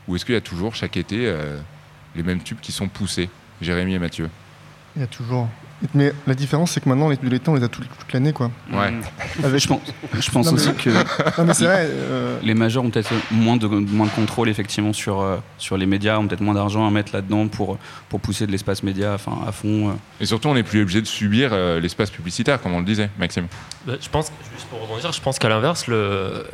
Ou 0.07 0.15
est-ce 0.15 0.25
qu'il 0.25 0.35
y 0.35 0.37
a 0.37 0.41
toujours 0.41 0.75
chaque 0.75 0.97
été 0.97 1.25
euh, 1.25 1.57
les 2.15 2.23
mêmes 2.23 2.43
tubes 2.43 2.59
qui 2.59 2.71
sont 2.71 2.89
poussés? 2.89 3.29
Jérémy 3.61 3.95
et 3.95 3.99
Mathieu. 3.99 4.29
Il 4.95 5.01
y 5.01 5.03
a 5.03 5.07
toujours. 5.07 5.47
Mais 5.93 6.11
la 6.27 6.33
différence, 6.35 6.71
c'est 6.71 6.81
que 6.83 6.89
maintenant, 6.89 7.07
les 7.07 7.17
l'été, 7.23 7.49
on 7.49 7.55
les 7.55 7.63
a 7.63 7.69
tout- 7.69 7.81
toute 7.81 8.11
l'année, 8.11 8.33
quoi. 8.33 8.51
Ouais. 8.73 8.91
Avec- 9.41 9.61
Je 9.61 9.67
pense, 9.69 9.79
je 10.19 10.29
pense 10.31 10.45
Non, 10.47 10.51
mais- 10.51 10.57
aussi 10.59 10.73
que 10.73 10.89
Non, 10.89 11.45
mais 11.45 11.53
c'est 11.53 11.63
vrai. 11.65 11.87
euh, 11.89 12.37
les 12.43 12.53
majors 12.53 12.83
ont 12.83 12.89
peut-être 12.89 13.13
moins 13.31 13.55
de, 13.55 13.65
moins 13.67 14.07
de 14.07 14.11
contrôle 14.11 14.49
effectivement 14.49 14.91
sur, 14.91 15.21
euh, 15.21 15.37
sur 15.57 15.77
les 15.77 15.85
médias, 15.85 16.17
ont 16.17 16.27
peut-être 16.27 16.41
moins 16.41 16.53
d'argent 16.53 16.85
à 16.85 16.91
mettre 16.91 17.13
là-dedans 17.15 17.47
pour, 17.47 17.77
pour 18.09 18.19
pousser 18.19 18.45
de 18.45 18.51
l'espace 18.51 18.83
média 18.83 19.13
enfin, 19.13 19.39
à 19.47 19.53
fond. 19.53 19.89
euh. 19.89 19.93
Et 20.19 20.25
surtout, 20.25 20.49
on 20.49 20.53
n'est 20.55 20.63
plus 20.63 20.81
obligé 20.81 20.99
de 21.01 21.07
subir 21.07 21.51
euh, 21.53 21.79
l'espace 21.79 22.09
publicitaire, 22.09 22.61
comme 22.61 22.73
on 22.73 22.79
le 22.79 22.85
disait, 22.85 23.09
Maxime. 23.17 23.47
Bah, 23.87 23.93
je 24.01 24.09
pense, 24.09 24.33
juste 24.53 24.67
pour 24.67 24.81
rebondir, 24.81 25.13
je 25.13 25.21
pense 25.21 25.39
qu'à 25.39 25.47
l'inverse, 25.47 25.87
le- 25.87 26.45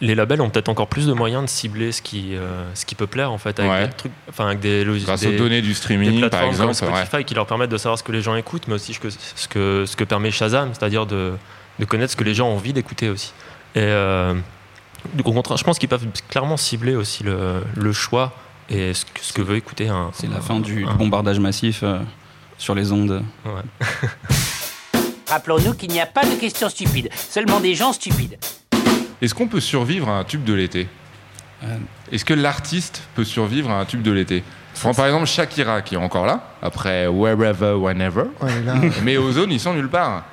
les 0.00 0.14
labels 0.14 0.40
ont 0.40 0.48
peut-être 0.50 0.68
encore 0.70 0.86
plus 0.88 1.06
de 1.06 1.12
moyens 1.12 1.44
de 1.44 1.48
cibler 1.48 1.92
ce 1.92 2.00
qui, 2.00 2.34
euh, 2.34 2.64
ce 2.74 2.86
qui 2.86 2.94
peut 2.94 3.06
plaire 3.06 3.30
en 3.32 3.38
fait, 3.38 3.58
avec 3.60 3.70
Ouais. 3.70 3.86
des 3.88 3.92
trucs, 3.94 4.12
enfin 4.28 4.46
avec 4.46 4.60
des 4.60 4.84
Grâce 5.04 5.20
des- 5.20 5.28
aux 5.28 5.38
données 5.38 5.60
du 5.62 5.68
des 5.68 5.74
streaming, 5.74 6.20
par 6.20 6.30
plateformes 6.30 6.50
exemple. 6.70 6.74
comme 6.86 6.94
Spotify 6.96 7.24
qui 7.24 7.34
leur 7.34 7.46
permettent 7.46 7.70
de 7.70 7.76
savoir 7.78 7.98
ce 7.98 8.02
que 8.02 8.12
les 8.12 8.22
gens 8.22 8.34
écoutent, 8.36 8.66
mais 8.68 8.74
aussi 8.74 8.94
ce 8.94 9.00
que, 9.00 9.08
ce 9.10 9.48
que, 9.48 9.84
ce 9.86 9.96
que 9.96 10.04
permet 10.04 10.30
Shazam, 10.30 10.70
c'est-à-dire 10.72 11.04
de, 11.06 11.32
de 11.78 11.84
connaître 11.84 12.12
ce 12.12 12.16
que 12.16 12.24
les 12.24 12.34
gens 12.34 12.48
ont 12.48 12.54
envie 12.54 12.72
d'écouter 12.72 13.08
aussi. 13.10 13.32
Et 13.74 13.80
euh, 13.80 14.34
au 15.24 15.32
contraire, 15.32 15.56
je 15.58 15.64
pense 15.64 15.78
qu'ils 15.78 15.88
peuvent 15.88 16.06
clairement 16.28 16.56
cibler 16.56 16.94
aussi 16.96 17.22
le, 17.22 17.62
le 17.76 17.92
choix 17.92 18.32
et 18.68 18.94
ce 18.94 19.04
que, 19.04 19.20
ce 19.20 19.32
que 19.32 19.42
veut 19.42 19.56
écouter 19.56 19.88
un. 19.88 20.10
C'est 20.14 20.28
la 20.30 20.36
un- 20.36 20.40
fin 20.40 20.60
du 20.60 20.86
un- 20.86 20.94
bombardage 20.94 21.40
massif 21.40 21.80
euh, 21.82 21.98
sur 22.56 22.74
les 22.74 22.90
ondes. 22.92 23.22
Ouais. 23.44 23.88
Rappelons-nous 25.28 25.74
qu'il 25.74 25.90
n'y 25.90 26.00
a 26.00 26.06
pas 26.06 26.24
de 26.24 26.34
questions 26.34 26.68
stupides, 26.68 27.08
seulement 27.14 27.60
des 27.60 27.74
gens 27.74 27.92
stupides. 27.92 28.36
Est-ce 29.22 29.34
qu'on 29.34 29.48
peut 29.48 29.60
survivre 29.60 30.08
à 30.08 30.18
un 30.18 30.24
tube 30.24 30.44
de 30.44 30.54
l'été 30.54 30.88
Euh. 31.62 31.76
Est-ce 32.10 32.24
que 32.24 32.34
l'artiste 32.34 33.02
peut 33.14 33.24
survivre 33.24 33.70
à 33.70 33.78
un 33.80 33.84
tube 33.84 34.02
de 34.02 34.10
l'été 34.10 34.42
Prends 34.80 34.94
par 34.94 35.06
exemple 35.06 35.26
Shakira 35.26 35.82
qui 35.82 35.94
est 35.94 35.98
encore 35.98 36.24
là, 36.26 36.54
après 36.62 37.06
Wherever, 37.06 37.74
Whenever. 37.74 38.24
ouais, 38.40 38.62
là, 38.64 38.76
Mais 39.04 39.16
Ozone, 39.18 39.52
ils 39.52 39.60
sont 39.60 39.74
nulle 39.74 39.88
part. 39.90 40.24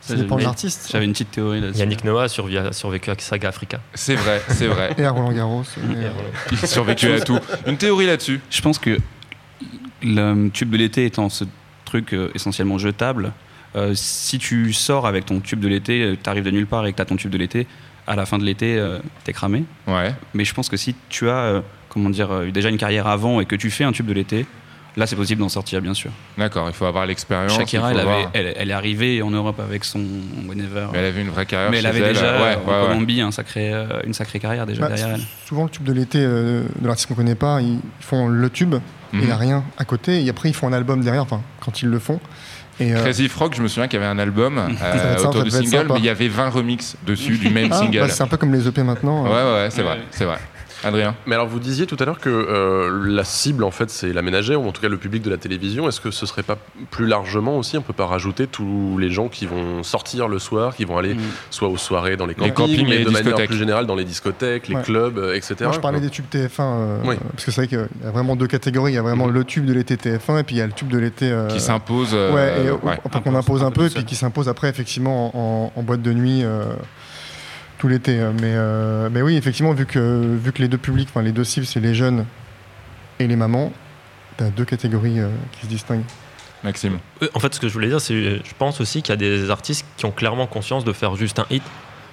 ça 0.00 0.14
dépend 0.16 0.36
de 0.36 0.42
l'artiste. 0.42 0.88
J'avais 0.90 1.04
une 1.04 1.12
petite 1.12 1.30
théorie 1.30 1.60
là-dessus. 1.60 1.78
Yannick 1.78 2.02
Noah 2.02 2.24
a 2.24 2.72
survécu 2.72 3.10
à 3.10 3.14
Saga 3.18 3.48
Africa. 3.50 3.78
C'est 3.94 4.16
vrai, 4.16 4.42
c'est 4.48 4.66
vrai. 4.66 4.94
Et 4.98 5.04
à 5.04 5.10
Roland 5.10 5.32
Garros. 5.32 5.62
euh, 5.78 6.10
Il 6.52 6.58
a 6.60 6.66
survécu 6.66 7.12
à 7.12 7.20
tout. 7.20 7.38
Une 7.66 7.76
théorie 7.76 8.06
là-dessus. 8.06 8.40
Je 8.50 8.60
pense 8.62 8.78
que 8.78 8.98
le 10.02 10.48
tube 10.48 10.70
de 10.70 10.76
l'été 10.76 11.04
étant 11.04 11.28
ce 11.28 11.44
truc 11.84 12.12
euh, 12.14 12.30
essentiellement 12.34 12.78
jetable, 12.78 13.32
euh, 13.76 13.92
si 13.94 14.38
tu 14.38 14.72
sors 14.72 15.06
avec 15.06 15.26
ton 15.26 15.40
tube 15.40 15.60
de 15.60 15.68
l'été, 15.68 16.18
tu 16.22 16.30
arrives 16.30 16.44
de 16.44 16.50
nulle 16.50 16.66
part 16.66 16.86
et 16.86 16.92
que 16.92 16.96
tu 16.96 17.02
as 17.02 17.06
ton 17.06 17.16
tube 17.16 17.30
de 17.30 17.38
l'été, 17.38 17.66
à 18.08 18.16
la 18.16 18.26
fin 18.26 18.38
de 18.38 18.44
l'été, 18.44 18.76
euh, 18.78 18.98
t'es 19.24 19.32
cramé. 19.32 19.64
Ouais. 19.86 20.12
Mais 20.34 20.44
je 20.44 20.54
pense 20.54 20.68
que 20.68 20.76
si 20.76 20.94
tu 21.08 21.28
as 21.28 21.34
euh, 21.36 21.60
comment 21.88 22.10
dire, 22.10 22.30
euh, 22.32 22.50
déjà 22.50 22.68
une 22.70 22.78
carrière 22.78 23.06
avant 23.06 23.40
et 23.40 23.44
que 23.46 23.54
tu 23.56 23.70
fais 23.70 23.84
un 23.84 23.92
tube 23.92 24.06
de 24.06 24.12
l'été, 24.14 24.46
là 24.96 25.06
c'est 25.06 25.14
possible 25.16 25.40
d'en 25.40 25.48
sortir 25.48 25.80
bien 25.80 25.94
sûr. 25.94 26.10
D'accord, 26.36 26.68
il 26.68 26.74
faut 26.74 26.86
avoir 26.86 27.06
l'expérience. 27.06 27.56
Shakira, 27.56 27.92
il 27.92 27.98
elle, 27.98 28.02
faut 28.02 28.08
avait- 28.10 28.18
voir. 28.20 28.30
elle, 28.34 28.54
elle 28.56 28.70
est 28.70 28.74
arrivée 28.74 29.22
en 29.22 29.30
Europe 29.30 29.60
avec 29.60 29.84
son 29.84 30.00
Whenever. 30.48 30.86
Mais 30.92 30.98
elle 30.98 31.04
avait 31.04 31.22
une 31.22 31.28
vraie 31.30 31.46
carrière. 31.46 31.70
Mais 31.70 31.78
elle 31.78 31.86
avait 31.86 32.00
déjà 32.08 32.40
ouais, 32.42 32.56
en 32.56 32.68
ouais, 32.68 32.74
ouais. 32.80 32.86
Colombie 32.88 33.20
un 33.20 33.30
sacré, 33.30 33.72
une 34.04 34.14
sacrée 34.14 34.40
carrière 34.40 34.66
déjà 34.66 34.80
bah, 34.80 34.88
derrière 34.88 35.14
elle. 35.14 35.22
souvent, 35.46 35.64
le 35.64 35.70
tube 35.70 35.84
de 35.84 35.92
l'été 35.92 36.18
euh, 36.20 36.64
de 36.80 36.86
l'artiste 36.86 37.08
qu'on 37.08 37.14
connaît 37.14 37.34
pas, 37.34 37.60
ils 37.60 37.78
font 38.00 38.26
le 38.28 38.50
tube, 38.50 38.74
et 38.74 38.78
il 39.14 39.20
n'y 39.20 39.30
a 39.30 39.34
Mhm. 39.36 39.40
rien 39.40 39.64
à 39.78 39.84
côté, 39.84 40.24
et 40.24 40.28
après, 40.30 40.48
ils 40.48 40.54
font 40.54 40.66
un 40.68 40.72
album 40.72 41.02
derrière, 41.02 41.22
enfin, 41.22 41.42
quand 41.60 41.80
ils 41.82 41.88
le 41.88 41.98
font. 41.98 42.20
Et, 42.80 42.94
euh, 42.94 43.02
Crazy 43.02 43.28
Frog, 43.28 43.54
je 43.54 43.62
me 43.62 43.68
souviens 43.68 43.88
qu'il 43.88 44.00
y 44.00 44.02
avait 44.02 44.10
un 44.10 44.18
album 44.18 44.58
euh, 44.82 45.16
autour 45.18 45.42
du 45.42 45.50
single, 45.50 45.86
mais 45.92 45.98
il 45.98 46.04
y 46.04 46.08
avait 46.08 46.28
20 46.28 46.48
remixes 46.50 46.96
dessus 47.06 47.38
du 47.38 47.50
même 47.50 47.68
ah, 47.72 47.78
single. 47.78 48.00
bah, 48.00 48.08
c'est 48.08 48.22
un 48.22 48.28
peu 48.28 48.36
comme 48.36 48.52
les 48.52 48.66
EP 48.66 48.82
maintenant. 48.82 49.24
Ouais, 49.24 49.30
euh. 49.30 49.54
ouais, 49.54 49.62
ouais, 49.64 49.70
c'est 49.70 49.82
vrai, 49.82 49.98
c'est 50.10 50.24
vrai. 50.24 50.38
Adrien 50.84 51.14
Mais 51.26 51.34
alors 51.34 51.46
vous 51.48 51.58
disiez 51.58 51.86
tout 51.86 51.96
à 51.98 52.04
l'heure 52.04 52.18
que 52.20 52.28
euh, 52.28 53.04
la 53.06 53.24
cible 53.24 53.64
en 53.64 53.70
fait 53.70 53.90
c'est 53.90 54.12
la 54.12 54.22
ménagère 54.22 54.60
ou 54.62 54.68
en 54.68 54.72
tout 54.72 54.80
cas 54.80 54.88
le 54.88 54.96
public 54.96 55.22
de 55.22 55.30
la 55.30 55.36
télévision. 55.36 55.88
Est-ce 55.88 56.00
que 56.00 56.10
ce 56.10 56.24
serait 56.26 56.42
pas 56.42 56.56
plus 56.90 57.06
largement 57.06 57.56
aussi 57.58 57.76
on 57.78 57.82
peut 57.82 57.92
pas 57.92 58.06
rajouter 58.06 58.46
tous 58.46 58.96
les 58.98 59.10
gens 59.10 59.28
qui 59.28 59.46
vont 59.46 59.82
sortir 59.82 60.28
le 60.28 60.38
soir, 60.38 60.74
qui 60.76 60.84
vont 60.84 60.96
aller 60.98 61.14
Mm. 61.14 61.20
soit 61.50 61.68
aux 61.68 61.76
soirées 61.76 62.16
dans 62.16 62.26
les 62.26 62.34
Les 62.34 62.50
campings, 62.50 62.54
campings 62.54 62.86
et 62.86 62.88
mais 62.90 62.98
les 62.98 63.04
de 63.04 63.10
manière 63.10 63.22
discothèques. 63.24 63.48
plus 63.48 63.58
générale 63.58 63.86
dans 63.86 63.94
les 63.96 64.04
discothèques, 64.04 64.68
les 64.68 64.76
Ouais. 64.76 64.82
clubs, 64.82 65.18
euh, 65.18 65.34
etc. 65.34 65.54
Moi, 65.62 65.72
je 65.72 65.80
parlais 65.80 65.98
quoi. 65.98 66.06
des 66.06 66.10
tubes 66.12 66.26
TF1, 66.30 66.62
euh, 66.62 66.98
Oui. 67.04 67.16
parce 67.32 67.44
que 67.44 67.50
c'est 67.50 67.60
vrai 67.62 67.68
qu'il 67.68 67.78
y 67.78 68.06
a 68.06 68.10
vraiment 68.10 68.36
deux 68.36 68.46
catégories. 68.46 68.92
Il 68.92 68.94
y 68.94 68.98
a 68.98 69.02
vraiment 69.02 69.26
Mhm. 69.26 69.34
le 69.34 69.44
tube 69.44 69.64
de 69.64 69.72
l'été 69.72 69.96
TF1, 69.96 70.38
et 70.38 70.42
puis 70.44 70.56
il 70.56 70.58
y 70.58 70.62
a 70.62 70.66
le 70.66 70.72
tube 70.72 70.88
de 70.88 70.98
l'été. 70.98 71.30
euh, 71.30 71.48
qui 71.48 71.60
s'impose. 71.60 72.10
euh, 72.12 72.32
Ouais, 72.34 72.66
et, 72.66 72.70
ouais. 72.70 72.98
enfin, 73.04 73.20
qu'on 73.20 73.34
impose 73.34 73.62
un 73.64 73.70
peu, 73.70 73.86
et 73.86 73.90
puis 73.90 74.04
qui 74.04 74.14
s'impose 74.14 74.48
après, 74.48 74.68
effectivement, 74.68 75.32
en, 75.34 75.72
en 75.74 75.82
boîte 75.82 76.02
de 76.02 76.12
nuit 76.12 76.42
euh, 76.44 76.64
tout 77.78 77.88
l'été. 77.88 78.18
euh, 78.20 78.32
Mais, 78.34 78.52
euh, 78.54 79.08
mais 79.10 79.22
oui, 79.22 79.36
effectivement, 79.36 79.72
vu 79.72 79.86
que, 79.86 80.36
vu 80.42 80.52
que 80.52 80.60
les 80.62 80.68
deux 80.68 80.78
publics, 80.78 81.08
enfin 81.10 81.22
les 81.22 81.32
deux 81.32 81.44
cibles, 81.44 81.66
c'est 81.66 81.80
les 81.80 81.94
jeunes 81.94 82.24
et 83.20 83.26
les 83.26 83.36
mamans, 83.36 83.72
t'as 84.36 84.50
deux 84.50 84.64
catégories 84.64 85.20
euh, 85.20 85.28
qui 85.52 85.62
se 85.66 85.70
distinguent. 85.70 86.04
Maxime. 86.64 86.98
En 87.34 87.38
fait, 87.38 87.54
ce 87.54 87.60
que 87.60 87.68
je 87.68 87.72
voulais 87.72 87.88
dire, 87.88 88.00
c'est 88.00 88.14
je 88.14 88.54
pense 88.58 88.80
aussi 88.80 89.00
qu'il 89.02 89.10
y 89.10 89.12
a 89.12 89.16
des 89.16 89.48
artistes 89.50 89.86
qui 89.96 90.06
ont 90.06 90.10
clairement 90.10 90.46
conscience 90.48 90.84
de 90.84 90.92
faire 90.92 91.14
juste 91.14 91.38
un 91.38 91.46
hit. 91.50 91.62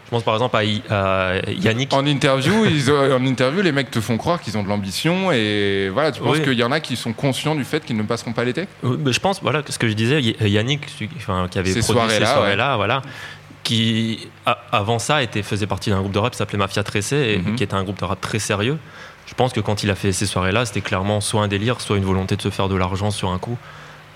Je 0.05 0.11
pense 0.11 0.21
par 0.21 0.35
exemple 0.35 0.55
à, 0.55 0.63
I- 0.63 0.83
à 0.91 1.33
Yannick. 1.49 1.91
En 1.91 2.05
interview, 2.05 2.63
ils 2.65 2.91
ont- 2.91 3.11
en 3.15 3.25
interview, 3.25 3.63
les 3.63 3.71
mecs 3.71 3.89
te 3.89 3.99
font 3.99 4.17
croire 4.17 4.39
qu'ils 4.39 4.55
ont 4.55 4.61
de 4.61 4.69
l'ambition 4.69 5.31
et 5.31 5.89
voilà, 5.91 6.11
tu 6.11 6.21
penses 6.21 6.37
Oui. 6.37 6.43
qu'il 6.43 6.53
y 6.53 6.63
en 6.63 6.71
a 6.71 6.79
qui 6.79 6.95
sont 6.95 7.11
conscients 7.11 7.55
du 7.55 7.63
fait 7.63 7.83
qu'ils 7.83 7.97
ne 7.97 8.03
passeront 8.03 8.31
pas 8.33 8.43
l'été? 8.43 8.67
Je 8.83 9.19
pense, 9.19 9.41
voilà, 9.41 9.63
ce 9.67 9.79
que 9.79 9.87
je 9.89 9.93
disais, 9.93 10.21
Yannick, 10.21 10.81
enfin, 11.17 11.47
qui 11.49 11.57
avait 11.57 11.69
Ces 11.73 11.79
produit 11.79 11.93
soirées-là, 12.01 12.27
ces 12.27 12.33
soirées-là, 12.33 12.75
voilà, 12.75 13.01
qui 13.65 14.29
a- 14.45 14.57
avant 14.71 14.99
ça 14.99 15.21
était, 15.21 15.43
faisait 15.43 15.67
partie 15.67 15.89
d'un 15.89 15.99
groupe 15.99 16.13
de 16.13 16.19
rap 16.19 16.31
qui 16.31 16.37
s'appelait 16.37 16.57
Mafia 16.57 16.83
Tressé, 16.83 17.15
et 17.17 17.37
Mhm. 17.39 17.55
qui 17.55 17.63
était 17.63 17.73
un 17.73 17.83
groupe 17.83 17.99
de 17.99 18.05
rap 18.05 18.21
très 18.21 18.39
sérieux. 18.39 18.77
Je 19.27 19.33
pense 19.33 19.51
que 19.51 19.59
quand 19.59 19.83
il 19.83 19.89
a 19.89 19.95
fait 19.95 20.11
ces 20.13 20.27
soirées-là, 20.27 20.65
c'était 20.65 20.81
clairement 20.81 21.19
soit 21.19 21.41
un 21.41 21.47
délire, 21.49 21.81
soit 21.81 21.97
une 21.97 22.05
volonté 22.05 22.37
de 22.37 22.41
se 22.41 22.49
faire 22.51 22.69
de 22.69 22.75
l'argent 22.75 23.11
sur 23.11 23.31
un 23.31 23.39
coup, 23.39 23.57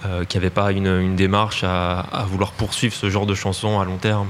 euh, 0.05 0.23
qui 0.23 0.37
avait 0.37 0.51
pas 0.51 0.71
une, 0.71 0.87
une 0.87 1.15
démarche 1.17 1.63
à, 1.65 1.99
à 1.99 2.23
vouloir 2.23 2.51
poursuivre 2.53 2.93
ce 2.93 3.09
genre 3.09 3.25
de 3.25 3.33
chansons 3.33 3.79
à 3.81 3.85
long 3.85 3.97
terme. 3.97 4.29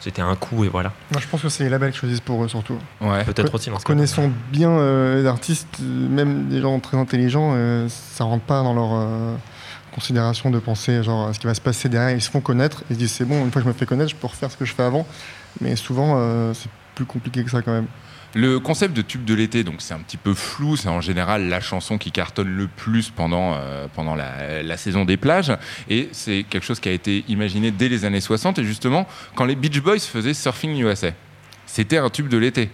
C'était 0.00 0.22
un 0.22 0.36
coup 0.36 0.64
et 0.64 0.68
voilà. 0.68 0.92
Moi, 1.12 1.20
je 1.20 1.26
pense 1.26 1.40
que 1.40 1.48
c'est 1.48 1.64
les 1.64 1.70
labels 1.70 1.90
qui 1.90 1.98
choisissent 1.98 2.20
pour 2.20 2.44
eux, 2.44 2.48
surtout. 2.48 2.76
Ouais. 3.00 3.24
Peut-être 3.24 3.54
aussi 3.54 3.70
dans 3.70 3.78
ce. 3.78 3.84
Connaissant 3.84 4.30
bien 4.52 4.68
euh, 4.70 5.20
les 5.20 5.26
artistes, 5.26 5.78
euh, 5.80 6.08
même 6.08 6.48
des 6.48 6.60
gens 6.60 6.78
très 6.78 6.96
intelligents, 6.98 7.52
euh, 7.54 7.88
ça 7.88 8.24
rentre 8.24 8.44
pas 8.44 8.62
dans 8.62 8.74
leur 8.74 8.90
euh, 8.92 9.34
considération 9.94 10.50
de 10.50 10.58
penser 10.58 11.02
genre 11.02 11.28
à 11.28 11.34
ce 11.34 11.38
qui 11.38 11.46
va 11.46 11.54
se 11.54 11.60
passer 11.60 11.88
derrière. 11.88 12.16
Ils 12.16 12.22
se 12.22 12.30
font 12.30 12.40
connaître, 12.40 12.82
ils 12.90 12.94
se 12.94 12.98
disent 12.98 13.12
c'est 13.12 13.24
bon, 13.24 13.44
une 13.44 13.50
fois 13.50 13.62
que 13.62 13.68
je 13.68 13.72
me 13.72 13.78
fais 13.78 13.86
connaître, 13.86 14.10
je 14.10 14.16
peux 14.16 14.26
refaire 14.26 14.50
ce 14.50 14.56
que 14.56 14.64
je 14.64 14.74
fais 14.74 14.82
avant. 14.82 15.06
Mais 15.60 15.76
souvent, 15.76 16.16
euh, 16.18 16.52
c'est 16.54 16.68
plus 16.94 17.04
compliqué 17.04 17.44
que 17.44 17.50
ça 17.50 17.62
quand 17.62 17.72
même. 17.72 17.86
Le 18.34 18.58
concept 18.58 18.96
de 18.96 19.02
tube 19.02 19.24
de 19.24 19.32
l'été, 19.32 19.62
donc 19.62 19.76
c'est 19.78 19.94
un 19.94 20.00
petit 20.00 20.16
peu 20.16 20.34
flou, 20.34 20.76
c'est 20.76 20.88
en 20.88 21.00
général 21.00 21.48
la 21.48 21.60
chanson 21.60 21.98
qui 21.98 22.10
cartonne 22.10 22.48
le 22.48 22.66
plus 22.66 23.10
pendant, 23.10 23.54
euh, 23.54 23.86
pendant 23.94 24.16
la, 24.16 24.64
la 24.64 24.76
saison 24.76 25.04
des 25.04 25.16
plages, 25.16 25.52
et 25.88 26.08
c'est 26.10 26.44
quelque 26.50 26.64
chose 26.64 26.80
qui 26.80 26.88
a 26.88 26.92
été 26.92 27.24
imaginé 27.28 27.70
dès 27.70 27.88
les 27.88 28.04
années 28.04 28.20
60, 28.20 28.58
et 28.58 28.64
justement, 28.64 29.06
quand 29.36 29.44
les 29.44 29.54
Beach 29.54 29.80
Boys 29.80 30.00
faisaient 30.00 30.34
Surfing 30.34 30.76
USA, 30.82 31.10
c'était 31.66 31.98
un 31.98 32.10
tube 32.10 32.26
de 32.26 32.36
l'été. 32.36 32.70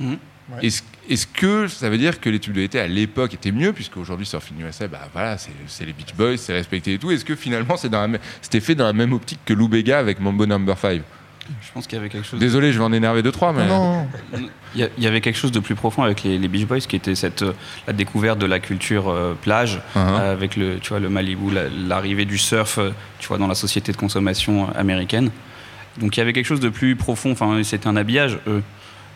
Mhm. 0.00 0.18
Ouais. 0.50 0.66
Est-ce 0.66 0.82
est-ce 1.08 1.26
que 1.26 1.66
ça 1.68 1.88
veut 1.90 1.98
dire 1.98 2.20
que 2.20 2.28
les 2.30 2.38
tubes 2.38 2.54
de 2.54 2.60
l'été 2.60 2.78
à 2.80 2.86
l'époque 2.86 3.34
étaient 3.34 3.52
mieux, 3.52 3.72
puisque 3.72 3.96
aujourd'hui 3.96 4.26
Surfing 4.26 4.60
USA, 4.60 4.86
bah 4.88 5.00
voilà, 5.12 5.38
c'est 5.38 5.50
c'est 5.66 5.84
les 5.84 5.92
Beach 5.92 6.14
Boys, 6.16 6.36
c'est 6.36 6.52
respecté 6.52 6.94
et 6.94 6.98
tout. 6.98 7.10
Est-ce 7.10 7.24
que 7.24 7.34
finalement 7.36 7.76
c'est 7.76 7.88
dans 7.88 8.00
la 8.00 8.08
même- 8.08 8.20
c'était 8.40 8.60
fait 8.60 8.74
dans 8.74 8.84
la 8.86 8.92
même 8.92 9.12
optique 9.12 9.40
que 9.44 9.52
Lou 9.54 9.68
Bega 9.68 9.98
avec 9.98 10.20
Mambo 10.20 10.46
Number 10.46 10.76
5 10.78 11.02
Je 11.60 11.72
pense 11.72 11.86
qu'il 11.86 11.96
y 11.96 12.00
avait 12.00 12.08
quelque 12.08 12.26
chose. 12.26 12.38
Désolé, 12.40 12.72
je 12.72 12.78
vais 12.78 12.84
en 12.84 12.92
énerver 12.92 13.22
deux 13.22 13.32
trois, 13.32 13.52
mais 13.52 13.66
Non, 13.66 14.06
Il 14.74 14.88
y, 14.98 15.06
avait 15.06 15.20
quelque 15.20 15.36
chose 15.36 15.52
de 15.52 15.58
plus 15.60 15.74
profond 15.74 16.02
avec 16.02 16.22
les, 16.22 16.38
les 16.38 16.48
Beach 16.48 16.66
Boys 16.66 16.78
qui 16.80 16.96
était 16.96 17.14
cette 17.14 17.42
euh, 17.42 17.52
la 17.86 17.92
découverte 17.92 18.38
de 18.38 18.46
la 18.46 18.58
culture 18.58 19.08
euh, 19.10 19.34
plage 19.40 19.80
euh, 19.96 20.32
avec 20.32 20.56
le 20.56 20.78
tu 20.80 20.90
vois 20.90 21.00
le 21.00 21.08
Malibu 21.10 21.50
la- 21.52 21.68
l'arrivée 21.68 22.24
du 22.24 22.38
surf 22.38 22.78
euh, 22.78 22.90
tu 23.18 23.28
vois 23.28 23.38
dans 23.38 23.48
la 23.48 23.54
société 23.54 23.92
de 23.92 23.96
consommation 23.98 24.68
euh, 24.68 24.72
américaine 24.80 25.30
donc 26.00 26.16
il 26.16 26.20
y 26.20 26.22
avait 26.22 26.32
quelque 26.32 26.46
chose 26.46 26.60
de 26.60 26.70
plus 26.70 26.96
profond 26.96 27.32
enfin 27.32 27.60
c'était 27.64 27.86
un 27.86 27.96
habillage 27.96 28.38
eux 28.46 28.62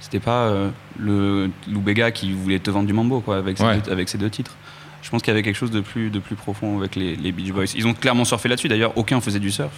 c'était 0.01 0.21
pas 0.21 0.47
euh, 0.47 0.71
le 0.99 1.51
Lou 1.71 1.81
Bega 1.81 2.11
qui 2.11 2.33
voulait 2.33 2.59
te 2.59 2.71
vendre 2.71 2.87
du 2.87 2.93
mambo 2.93 3.21
quoi 3.21 3.37
avec 3.39 3.59
ces, 3.59 3.65
Ouais. 3.65 3.79
deux, 3.79 3.93
avec 3.93 4.09
ces 4.09 4.19
deux 4.19 4.31
titres 4.31 4.55
je 5.03 5.11
pense 5.11 5.23
qu'il 5.23 5.31
y 5.31 5.35
avait 5.35 5.43
quelque 5.43 5.57
chose 5.57 5.71
de 5.71 5.81
plus 5.81 6.11
de 6.11 6.19
plus 6.19 6.35
profond 6.37 6.79
avec 6.79 6.97
les, 6.97 7.17
les 7.17 7.33
Beach 7.33 7.53
Boys 7.53 7.65
ils 7.75 7.87
ont 7.87 7.95
clairement 7.95 8.25
surfé 8.25 8.49
là-dessus 8.49 8.69
d'ailleurs 8.69 8.97
aucun 8.97 9.21
faisait 9.21 9.41
du 9.41 9.51
surf 9.51 9.73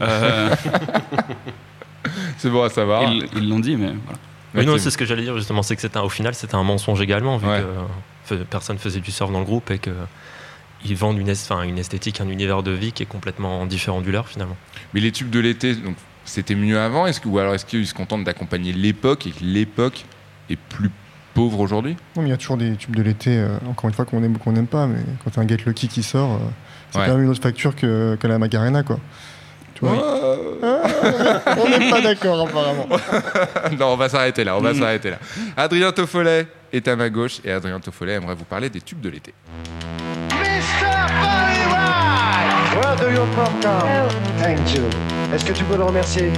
Euh, 0.00 0.54
c'est 2.38 2.50
bon 2.50 2.62
à 2.62 2.68
savoir. 2.70 3.10
ils 3.36 3.48
l'ont 3.48 3.58
dit 3.60 3.76
mais 3.76 3.92
voilà 4.04 4.18
Oui, 4.54 4.66
non, 4.66 4.78
c'est 4.78 4.90
ce 4.90 4.98
que 4.98 5.04
j'allais 5.04 5.22
dire 5.22 5.36
justement, 5.36 5.62
c'est 5.62 5.74
que 5.76 5.82
c'était 5.82 5.96
un- 5.98 6.02
au 6.02 6.08
final 6.08 6.34
c'était 6.34 6.54
un 6.54 6.62
mensonge 6.62 7.00
également, 7.00 7.38
vu 7.38 7.46
Ouais. 7.48 7.62
que 8.28 8.34
euh, 8.34 8.44
personne 8.48 8.78
faisait 8.78 9.00
du 9.00 9.10
surf 9.10 9.30
dans 9.32 9.40
le 9.40 9.44
groupe 9.44 9.70
et 9.70 9.78
que 9.78 9.90
ils 10.86 10.94
vendent 10.96 11.18
une, 11.18 11.28
esthétique, 11.78 12.20
un 12.20 12.28
univers 12.28 12.62
de 12.62 12.70
vie 12.70 12.92
qui 12.92 13.02
est 13.02 13.06
complètement 13.06 13.64
différent 13.64 14.02
du 14.02 14.12
leur 14.12 14.28
finalement. 14.28 14.56
Mais 14.92 15.00
les 15.00 15.12
tubes 15.12 15.30
de 15.30 15.40
l'été, 15.40 15.74
donc 15.74 15.96
c'était 16.24 16.54
mieux 16.54 16.78
avant, 16.80 17.06
est-ce 17.06 17.20
que, 17.20 17.28
ou 17.28 17.38
alors 17.38 17.54
est-ce 17.54 17.64
qu'ils 17.66 17.86
se 17.86 17.94
contentent 17.94 18.24
d'accompagner 18.24 18.72
l'époque 18.72 19.26
et 19.26 19.30
que 19.30 19.42
l'époque 19.42 20.04
est 20.50 20.58
plus 20.58 20.90
pauvre 21.34 21.60
aujourd'hui? 21.60 21.96
Non, 22.16 22.22
mais 22.22 22.28
il 22.28 22.30
y 22.30 22.34
a 22.34 22.36
toujours 22.36 22.56
des 22.56 22.74
tubes 22.76 22.96
de 22.96 23.02
l'été, 23.02 23.36
euh, 23.38 23.56
encore 23.68 23.88
une 23.88 23.94
fois, 23.94 24.04
qu'on 24.04 24.22
aime 24.22 24.34
ou 24.36 24.38
qu'on 24.38 24.52
n'aime 24.52 24.66
pas. 24.66 24.86
Mais 24.86 25.00
quand 25.22 25.30
t'as 25.30 25.40
un 25.42 25.46
Get 25.48 25.58
Lucky 25.66 25.88
qui 25.88 26.02
sort, 26.02 26.32
euh, 26.34 26.36
c'est 26.90 26.98
Ouais. 27.00 27.06
quand 27.06 27.14
même 27.14 27.24
une 27.24 27.30
autre 27.30 27.42
facture 27.42 27.74
que, 27.76 28.16
que 28.20 28.26
la 28.26 28.38
Macarena, 28.38 28.82
quoi. 28.82 28.98
Tu 29.74 29.84
vois? 29.84 30.00
Ah, 30.62 31.56
On 31.58 31.68
n'est 31.68 31.90
pas 31.90 32.00
d'accord, 32.00 32.46
apparemment. 32.46 32.86
non, 33.78 33.86
on 33.88 33.96
va 33.96 34.08
s'arrêter 34.08 34.44
là, 34.44 34.56
on 34.56 34.60
va 34.60 34.72
Mm. 34.72 34.78
s'arrêter 34.78 35.10
là. 35.10 35.18
Adrien 35.56 35.90
Toffolet 35.90 36.46
est 36.72 36.86
à 36.86 36.94
ma 36.94 37.10
gauche 37.10 37.40
et 37.44 37.50
Adrien 37.50 37.80
Toffolet 37.80 38.12
aimerait 38.14 38.36
vous 38.36 38.44
parler 38.44 38.70
des 38.70 38.80
tubes 38.80 39.00
de 39.00 39.08
l'été. 39.08 39.34
Where 42.76 42.96
do 42.96 43.08
you 43.10 43.26
from 43.34 43.52
come? 43.60 44.08
Thank 44.38 44.74
you. 44.76 45.23
Est-ce 45.34 45.44
que 45.44 45.52
tu 45.52 45.64
peux 45.64 45.76
le 45.76 45.82
remercier? 45.84 46.30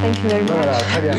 Thank 0.00 0.16
you 0.22 0.28
very 0.28 0.42
much. 0.42 0.50
Voilà, 0.52 0.72
très 0.78 1.00
bien. 1.00 1.12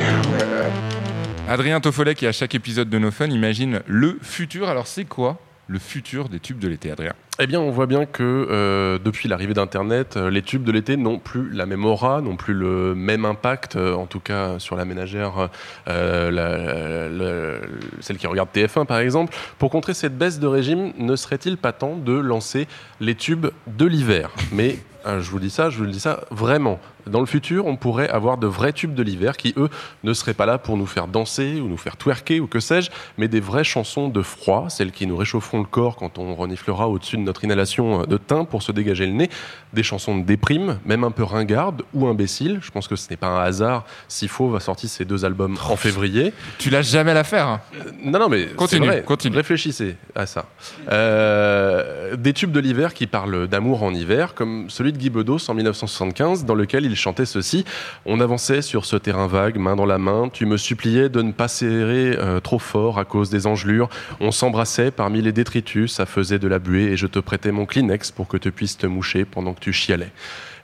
Adrien 1.50 1.80
Toffolet 1.80 2.16
qui 2.16 2.28
à 2.28 2.32
chaque 2.32 2.54
épisode 2.56 2.90
de 2.90 3.00
No 3.00 3.12
Fun 3.12 3.28
imagine 3.28 3.82
le 3.88 4.18
futur. 4.22 4.70
Alors 4.70 4.88
c'est 4.88 5.06
quoi 5.06 5.38
le 5.68 5.80
futur 5.80 6.28
des 6.30 6.40
tubes 6.40 6.60
de 6.60 6.68
l'été, 6.68 6.92
Adrien? 6.92 7.14
Eh 7.40 7.48
bien, 7.48 7.60
on 7.62 7.72
voit 7.72 7.86
bien 7.88 8.06
que 8.06 8.22
euh, 8.52 9.00
depuis 9.04 9.30
l'arrivée 9.30 9.54
d'Internet, 9.54 10.16
euh, 10.18 10.30
les 10.30 10.42
tubes 10.42 10.64
de 10.64 10.72
l'été 10.72 10.98
n'ont 10.98 11.18
plus 11.18 11.50
la 11.52 11.66
même 11.66 11.86
aura, 11.86 12.22
n'ont 12.22 12.36
plus 12.36 12.54
le 12.54 12.94
même 12.94 13.24
impact, 13.26 13.78
euh, 13.78 13.94
en 13.96 14.06
tout 14.06 14.20
cas 14.20 14.60
sur 14.60 14.76
la 14.76 14.84
ménagère, 14.86 15.50
euh, 15.88 16.30
la- 16.30 16.58
la- 16.58 17.10
la- 17.10 17.60
celle 18.02 18.18
qui 18.18 18.28
regarde 18.28 18.50
TF1 18.54 18.86
par 18.86 19.00
exemple. 19.00 19.34
Pour 19.60 19.72
contrer 19.72 19.94
cette 19.94 20.18
baisse 20.18 20.40
de 20.40 20.48
régime, 20.48 20.92
ne 20.98 21.16
serait-il 21.16 21.58
pas 21.58 21.72
temps 21.72 21.96
de 21.96 22.14
lancer 22.14 22.68
les 23.00 23.16
tubes 23.16 23.48
de 23.66 23.86
l'hiver? 23.86 24.30
Mais 24.52 24.78
euh, 25.08 25.22
je 25.22 25.32
vous 25.32 25.40
dis 25.40 25.50
ça, 25.50 25.70
je 25.70 25.78
vous 25.78 25.86
le 25.86 25.92
dis 25.92 26.02
ça 26.02 26.26
vraiment. 26.32 26.80
Dans 27.08 27.20
le 27.20 27.26
futur, 27.26 27.66
on 27.66 27.76
pourrait 27.76 28.10
avoir 28.10 28.38
de 28.38 28.48
vrais 28.48 28.74
tubes 28.74 28.94
de 28.94 29.04
l'hiver 29.04 29.38
qui, 29.38 29.54
eux, 29.58 29.70
ne 30.04 30.14
seraient 30.14 30.34
pas 30.34 30.46
là 30.46 30.58
pour 30.58 30.78
nous 30.78 30.86
faire 30.86 31.08
danser 31.08 31.60
ou 31.62 31.68
nous 31.68 31.78
faire 31.78 31.98
twerker 31.98 32.40
ou 32.40 32.48
que 32.48 32.60
sais-je, 32.60 32.90
mais 33.18 33.28
des 33.28 33.40
vraies 33.40 33.64
chansons 33.64 34.10
de 34.10 34.22
froid, 34.22 34.68
celles 34.70 34.92
qui 34.92 35.08
nous 35.08 35.18
réchaufferont 35.18 35.60
le 35.60 35.66
corps 35.66 35.96
quand 35.96 36.18
on 36.20 36.36
reniflera 36.36 36.88
au-dessus 36.90 37.18
de 37.18 37.22
notre 37.24 37.44
inhalation 37.44 38.04
de 38.04 38.18
thym 38.18 38.46
pour 38.46 38.64
se 38.64 38.72
dégager 38.72 39.06
le 39.06 39.14
nez, 39.14 39.30
des 39.74 39.84
chansons 39.84 40.18
de 40.18 40.24
déprime, 40.24 40.80
même 40.86 41.04
un 41.04 41.12
peu 41.12 41.24
ringardes 41.24 41.84
ou 41.94 42.08
imbéciles. 42.08 42.60
Je 42.62 42.72
pense 42.72 42.88
que 42.88 42.96
ce 42.96 43.10
n'est 43.10 43.18
pas 43.18 43.28
un 43.28 43.42
hasard 43.42 43.86
si 44.08 44.28
Fauve 44.28 44.56
a 44.56 44.60
sorti 44.60 44.88
ces 44.88 45.06
deux 45.06 45.26
albums 45.26 45.58
en 45.70 45.76
février. 45.76 46.34
Tu 46.58 46.70
lâches 46.70 46.90
jamais 46.90 47.14
l'affaire. 47.14 47.48
hein. 47.48 47.62
Non, 48.04 48.20
non, 48.20 48.30
mais 48.30 48.48
Continue, 48.48 48.88
vrai. 48.88 49.04
continue. 49.04 49.36
Réfléchissez 49.36 49.96
à 50.16 50.26
ça. 50.26 50.46
Euh, 51.12 52.16
des 52.16 52.34
tubes 52.34 52.52
de 52.52 52.60
l'hiver 52.60 52.94
qui 52.94 53.08
parlent 53.08 53.48
d'amour 53.48 53.84
en 53.84 53.94
hiver, 53.94 54.34
comme 54.34 54.70
celui 54.70 54.92
de 54.94 54.98
Guy 54.98 55.10
Bedos 55.10 55.50
en 55.50 55.54
1975, 55.54 56.46
dans 56.46 56.56
lequel 56.56 56.86
il 56.86 56.91
chantait 56.96 57.26
ceci 57.26 57.66
On 58.06 58.20
avançait 58.20 58.62
sur 58.62 58.86
ce 58.86 58.96
terrain 58.96 59.28
vague, 59.28 59.58
main 59.58 59.76
dans 59.76 59.86
la 59.86 59.98
main. 59.98 60.30
Tu 60.32 60.46
me 60.46 60.58
suppliais 60.58 61.10
de 61.10 61.22
ne 61.22 61.32
pas 61.32 61.48
serrer 61.48 62.16
euh, 62.18 62.40
trop 62.40 62.60
fort 62.60 63.00
à 63.00 63.06
cause 63.06 63.30
des 63.30 63.48
engelures. 63.48 63.90
On 64.20 64.32
s'embrassait 64.32 64.92
parmi 64.92 65.22
les 65.22 65.32
détritus, 65.32 65.94
ça 65.94 66.06
faisait 66.06 66.40
de 66.40 66.48
la 66.48 66.60
buée 66.60 66.92
et 66.92 66.98
je 66.98 67.08
te 67.08 67.20
prêtais 67.20 67.52
mon 67.52 67.66
Kleenex 67.66 68.12
pour 68.12 68.28
que 68.28 68.38
tu 68.38 68.52
puisses 68.52 68.78
te 68.78 68.88
moucher 68.88 69.26
pendant 69.26 69.54
que 69.54 69.60
tu 69.60 69.74
chialais. 69.74 70.12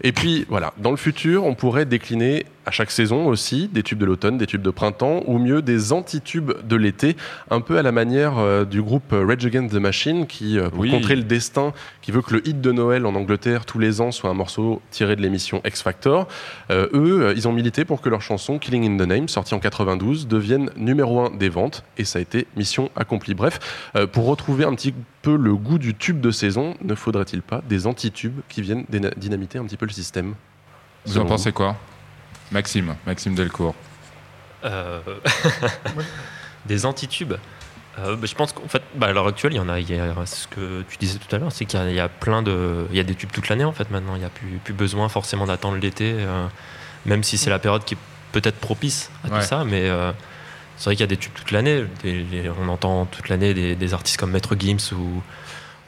Et 0.04 0.12
puis 0.12 0.46
voilà, 0.50 0.74
dans 0.78 0.92
le 0.92 0.98
futur, 0.98 1.46
on 1.46 1.56
pourrait 1.56 1.86
décliner 1.86 2.46
à 2.68 2.72
chaque 2.72 2.92
saison 2.92 3.28
aussi 3.28 3.70
des 3.70 3.82
tubes 3.82 3.98
de 3.98 4.06
l'automne, 4.06 4.38
des 4.38 4.46
tubes 4.46 4.62
de 4.62 4.70
printemps, 4.72 5.24
ou 5.26 5.38
mieux 5.40 5.62
des 5.62 5.94
anti-tubes 5.94 6.52
de 6.68 6.76
l'été, 6.76 7.16
un 7.50 7.62
peu 7.62 7.78
à 7.78 7.82
la 7.82 7.94
manière 7.94 8.38
euh, 8.40 8.66
du 8.66 8.82
groupe 8.82 9.12
Rage 9.14 9.46
Against 9.46 9.74
the 9.74 9.78
Machine 9.80 10.28
qui, 10.28 10.60
euh, 10.60 10.70
pour 10.70 10.80
Oui. 10.82 10.92
contrer 10.92 11.16
le 11.16 11.24
destin, 11.24 11.72
qui 12.02 12.12
veut 12.12 12.22
que 12.22 12.34
le 12.34 12.46
hit 12.46 12.60
de 12.60 12.72
Noël 12.74 13.06
en 13.06 13.16
Angleterre 13.16 13.66
tous 13.66 13.80
les 13.80 14.02
ans 14.02 14.12
soit 14.12 14.30
un 14.30 14.34
morceau 14.34 14.82
tiré 14.92 15.16
de 15.16 15.22
l'émission 15.22 15.62
X 15.66 15.82
Factor. 15.82 16.28
Euh, 16.70 16.88
eux, 16.94 17.22
euh, 17.28 17.34
ils 17.38 17.48
ont 17.48 17.54
milité 17.54 17.86
pour 17.86 18.02
que 18.02 18.10
leur 18.10 18.22
chanson 18.22 18.60
Killing 18.60 18.84
in 19.00 19.04
the 19.04 19.08
Name, 19.08 19.30
sortie 19.30 19.54
en 19.54 19.60
92, 19.60 20.28
devienne 20.28 20.70
numéro 20.76 21.22
un 21.22 21.30
des 21.30 21.48
ventes, 21.48 21.86
et 21.98 22.04
ça 22.04 22.20
a 22.20 22.22
été 22.22 22.48
mission 22.58 22.92
accomplie. 22.98 23.34
Bref, 23.34 23.60
euh, 23.96 24.08
pour 24.08 24.26
retrouver 24.26 24.66
un 24.66 24.76
petit 24.76 24.94
peu 25.22 25.38
le 25.38 25.56
goût 25.56 25.78
du 25.78 25.96
tube 25.96 26.20
de 26.20 26.32
saison, 26.32 26.74
ne 26.84 26.96
faudrait-il 26.96 27.42
pas 27.44 27.62
des 27.70 27.88
anti-tubes 27.88 28.42
qui 28.50 28.62
viennent 28.62 28.84
dyna- 28.92 29.14
dynamiter 29.16 29.58
un 29.58 29.64
petit 29.64 29.78
peu 29.78 29.86
le 29.86 29.94
système 29.94 30.34
Vous 31.06 31.18
en 31.18 31.26
pensez 31.26 31.54
quoi? 31.54 31.78
Maxime, 32.52 32.96
Maxime 33.06 33.36
Delcourt. 33.36 33.76
Euh, 34.64 35.00
des 36.66 36.86
antitubes. 36.86 37.34
Euh, 38.00 38.16
bah, 38.16 38.28
je 38.28 38.36
pense 38.36 38.54
qu'en 38.54 38.68
fait, 38.68 38.82
bah, 38.96 39.08
à 39.08 39.12
l'heure 39.14 39.28
actuelle, 39.28 39.54
il 39.54 39.58
y 39.58 39.60
en 39.60 39.70
a. 39.70 39.80
il 39.80 39.90
y 39.90 40.00
a- 40.00 40.14
ce 40.26 40.48
que 40.48 40.84
tu 40.90 40.98
disais 40.98 41.18
tout 41.20 41.36
à 41.36 41.40
l'heure, 41.40 41.52
c'est 41.52 41.66
qu'il 41.66 41.80
y, 41.80 41.84
a- 41.84 41.90
il 41.90 41.96
y 41.96 42.00
a 42.00 42.10
plein 42.10 42.42
de, 42.44 42.86
il 42.92 42.96
y 42.98 43.00
a 43.00 43.04
des 43.04 43.16
tubes 43.16 43.32
toute 43.32 43.50
l'année 43.50 43.64
en 43.64 43.72
fait. 43.72 43.90
Maintenant, 43.92 44.16
il 44.16 44.20
n'y 44.20 44.26
a 44.26 44.30
plus, 44.30 44.60
plus 44.64 44.74
besoin 44.74 45.10
forcément 45.10 45.46
d'attendre 45.48 45.78
l'été, 45.78 46.14
euh, 46.18 46.46
même 47.06 47.24
si 47.24 47.38
c'est 47.38 47.50
la 47.50 47.60
période 47.60 47.84
qui 47.86 47.96
est 47.96 47.98
peut-être 48.34 48.58
propice 48.58 49.10
à 49.24 49.30
Ouais. 49.30 49.40
tout 49.40 49.46
ça. 49.46 49.64
Mais 49.66 49.90
euh, 49.90 50.12
c'est 50.78 50.86
vrai 50.86 50.96
qu'il 50.96 51.02
y 51.02 51.04
a 51.06 51.08
des 51.08 51.18
tubes 51.18 51.34
toute 51.34 51.52
l'année. 51.52 51.86
On 52.62 52.68
entend 52.70 53.06
toute 53.06 53.30
l'année 53.30 53.54
des, 53.56 53.76
des 53.76 53.94
artistes 53.94 54.20
comme 54.20 54.32
Maître 54.32 54.56
Gims 54.60 54.94
ou 54.96 55.24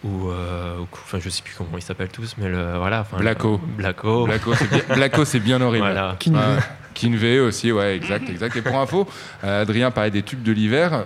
ou, 0.04 0.30
euh, 0.30 0.78
ou- 0.80 0.88
enfin, 0.94 1.20
je 1.22 1.30
sais 1.30 1.42
plus 1.42 1.54
comment 1.58 1.78
ils 1.78 1.82
s'appellent 1.82 2.08
tous, 2.10 2.36
mais 2.38 2.48
le, 2.50 2.78
voilà. 2.78 3.02
enfin, 3.02 3.18
Blacko. 3.18 3.60
le- 3.62 3.74
Blacko. 3.76 4.26
Blacko, 4.26 4.54
c'est 4.56 4.70
bien, 4.70 4.96
Blacko, 4.96 5.26
c'est 5.26 5.40
bien 5.40 5.62
horrible. 5.62 5.86
Voilà. 5.86 6.16
Kinvey. 6.20 6.38
Ouais. 6.40 6.60
Kinvey 6.94 7.40
aussi, 7.40 7.72
ouais, 7.72 7.96
exact, 7.96 8.30
exact. 8.30 8.56
Et 8.56 8.62
pour 8.62 8.78
info, 8.78 9.08
euh, 9.44 9.62
Adrien 9.62 9.92
parlait 9.92 10.12
des 10.12 10.24
tubes 10.24 10.44
de 10.44 10.52
l'hiver. 10.52 11.06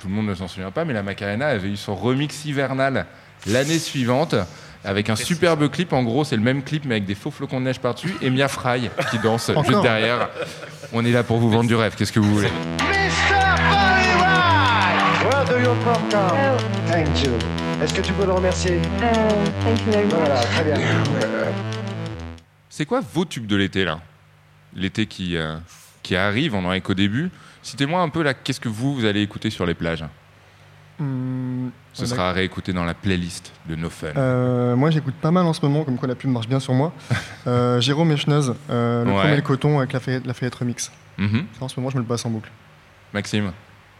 Tout 0.00 0.08
le 0.08 0.14
monde 0.14 0.26
ne 0.26 0.34
s'en 0.34 0.46
souvient 0.48 0.70
pas, 0.70 0.84
mais 0.84 0.92
la 0.94 1.02
Macarena 1.02 1.48
avait 1.48 1.68
eu 1.70 1.76
son 1.76 1.94
remix 1.96 2.44
hivernal 2.44 3.06
l'année 3.46 3.78
suivante 3.78 4.34
avec 4.84 5.10
un 5.10 5.16
superbe 5.16 5.68
clip. 5.70 5.92
En 5.92 6.04
gros, 6.04 6.22
c'est 6.24 6.36
le 6.36 6.42
même 6.42 6.62
clip, 6.62 6.84
mais 6.84 6.94
avec 6.96 7.04
des 7.06 7.16
faux 7.16 7.32
flocons 7.32 7.58
de 7.60 7.64
neige 7.66 7.80
par-dessus 7.80 8.14
et 8.22 8.30
Mia 8.30 8.46
Fry 8.48 8.90
qui 9.10 9.18
danse 9.18 9.50
juste 9.66 9.82
derrière. 9.82 10.28
On 10.92 11.04
est 11.04 11.10
là 11.12 11.24
pour 11.24 11.38
vous 11.38 11.50
vendre 11.50 11.68
du 11.68 11.74
rêve. 11.74 11.94
Qu'est-ce 11.96 12.12
que 12.12 12.20
vous 12.20 12.32
voulez? 12.34 12.50
Where 15.24 15.44
do 15.46 15.58
you 15.58 15.74
from 15.82 16.08
come? 16.10 16.56
Thank 16.86 17.24
you. 17.24 17.32
Est-ce 17.82 17.94
que 17.94 18.00
tu 18.00 18.12
peux 18.12 18.26
le 18.26 18.32
remercier? 18.32 18.80
Thank 19.00 19.80
you 19.86 19.92
very 19.92 20.04
much. 20.06 20.14
Voilà, 20.14 20.40
très 20.40 20.64
bien. 20.64 20.76
C'est 22.68 22.86
quoi 22.86 23.00
vos 23.00 23.24
tubes 23.24 23.46
de 23.46 23.56
l'été 23.56 23.84
là? 23.84 24.00
L'été 24.74 25.06
qui, 25.06 25.36
euh, 25.36 25.56
qui 26.02 26.16
arrive, 26.16 26.54
on 26.54 26.64
en 26.64 26.72
est 26.72 26.80
qu'au 26.80 26.94
début. 26.94 27.30
Citez-moi 27.62 28.00
un 28.00 28.08
peu 28.08 28.22
là, 28.22 28.34
qu'est-ce 28.34 28.60
que 28.60 28.68
vous, 28.68 28.94
vous 28.94 29.04
allez 29.04 29.22
écouter 29.22 29.50
sur 29.50 29.64
les 29.66 29.74
plages? 29.74 30.04
Hum, 31.00 31.70
Ce 31.92 32.02
ouais, 32.02 32.08
sera 32.08 32.30
à 32.30 32.32
réécouter 32.32 32.72
dans 32.72 32.84
la 32.84 32.94
playlist 32.94 33.52
de 33.68 33.76
No 33.76 33.88
Fun. 33.88 34.08
Euh, 34.16 34.74
moi, 34.74 34.90
j'écoute 34.90 35.14
pas 35.14 35.30
mal 35.30 35.46
en 35.46 35.52
ce 35.52 35.60
moment, 35.64 35.84
comme 35.84 35.96
quoi 35.96 36.08
la 36.08 36.16
pub 36.16 36.30
marche 36.30 36.48
bien 36.48 36.60
sur 36.60 36.74
moi. 36.74 36.92
Euh, 37.46 37.80
Jérôme 37.80 38.12
Echneuse, 38.12 38.54
euh, 38.68 39.04
le 39.04 39.10
Ouais. 39.10 39.20
premier 39.20 39.36
le 39.36 39.42
coton 39.42 39.78
avec 39.78 39.94
la 39.94 40.00
Fayette, 40.00 40.26
la 40.26 40.34
Fayette 40.34 40.54
Remix. 40.56 40.92
Mhm. 41.16 41.46
Ça, 41.58 41.64
en 41.64 41.68
ce 41.68 41.80
moment, 41.80 41.88
je 41.88 41.96
me 41.96 42.02
le 42.02 42.06
passe 42.06 42.26
en 42.26 42.30
boucle. 42.30 42.50
Maxime? 43.14 43.52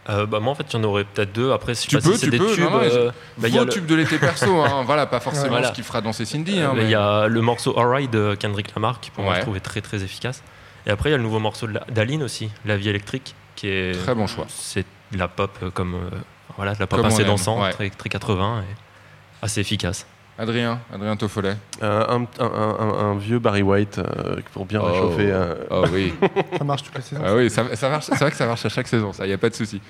Euh, 0.09 0.25
bah, 0.25 0.39
moi 0.39 0.53
en 0.53 0.55
fait 0.55 0.65
il 0.71 0.77
y 0.77 0.79
en 0.79 0.83
aurait 0.85 1.03
peut-être 1.03 1.33
deux 1.33 1.51
après 1.51 1.75
si 1.75 1.89
je 1.89 1.97
Tu 1.97 2.01
sais 2.01 2.09
peux, 2.09 2.13
si 2.15 2.19
c'est 2.21 2.25
tu 2.27 2.31
des 2.31 2.37
peux, 2.39 2.53
tubes 2.55 2.63
non, 2.63 2.71
non, 2.71 2.79
euh, 2.81 3.11
bah, 3.37 3.47
il 3.49 3.53
y 3.53 3.59
a 3.59 3.63
le- 3.65 3.69
tubes 3.69 3.85
de 3.85 3.95
l'été 3.95 4.17
perso, 4.17 4.61
hein, 4.61 4.83
voilà, 4.85 5.05
pas 5.05 5.19
forcément 5.19 5.49
Voilà. 5.49 5.67
ce 5.67 5.73
qui 5.73 5.83
fera 5.83 5.99
danser 6.01 6.25
Cindy. 6.25 6.57
Euh, 6.59 6.69
hein, 6.69 6.73
mais 6.75 6.83
Il 6.85 6.89
y 6.89 6.95
a 6.95 7.27
le 7.27 7.41
morceau 7.41 7.77
Alright 7.77 8.09
de 8.09 8.35
Kendrick 8.39 8.73
Lamar 8.75 9.01
qui 9.01 9.11
pour 9.11 9.23
moi 9.23 9.33
Ouais. 9.33 9.39
je 9.39 9.43
trouvais 9.43 9.59
très 9.59 9.81
très 9.81 10.01
efficace. 10.03 10.41
Et 10.87 10.89
après 10.89 11.09
il 11.09 11.11
y 11.11 11.15
a 11.15 11.17
le 11.17 11.23
nouveau 11.23 11.39
morceau 11.39 11.67
d'Aline 11.89 12.23
aussi, 12.23 12.49
La 12.65 12.77
vie 12.77 12.89
électrique, 12.89 13.35
qui 13.55 13.67
est 13.67 13.91
Très 14.03 14.15
bon 14.15 14.25
choix. 14.25 14.45
C'est 14.47 14.85
de 15.11 15.17
la 15.17 15.27
pop 15.27 15.51
euh, 15.63 15.69
comme 15.69 15.95
euh, 15.95 16.09
voilà, 16.55 16.73
de 16.73 16.79
la 16.79 16.87
pop 16.87 16.97
Comme 16.99 17.07
assez 17.07 17.25
dansante, 17.25 17.61
ouais. 17.61 17.71
très, 17.73 17.89
très 17.89 18.09
80 18.09 18.61
et 18.61 18.75
assez 19.45 19.59
efficace. 19.61 20.07
Adrien, 20.39 20.79
Adrien 20.93 21.15
Toffolet. 21.17 21.55
Euh, 21.83 22.05
un, 22.07 22.21
un- 22.43 22.75
un- 22.79 23.11
un 23.11 23.15
vieux 23.17 23.39
Barry 23.39 23.61
White 23.61 23.99
euh, 23.99 24.37
pour 24.53 24.65
bien 24.65 24.79
Oh. 24.81 24.85
réchauffer. 24.85 25.29
euh, 25.31 25.55
Oh 25.69 25.83
oui. 25.91 26.13
Ça 26.57 26.63
marche 26.63 26.83
toutes 26.83 26.95
les 26.95 27.01
saisons. 27.01 27.21
Ah 27.25 27.35
oui, 27.35 27.49
ça, 27.49 27.75
ça 27.75 27.89
marche. 27.89 28.05
C'est 28.05 28.15
vrai 28.19 28.31
que 28.31 28.37
ça 28.37 28.45
marche 28.45 28.65
à 28.65 28.69
chaque 28.69 28.87
saison, 28.87 29.11
ça, 29.13 29.27
y 29.27 29.33
a 29.33 29.37
pas 29.37 29.49
de 29.49 29.55
souci. 29.55 29.81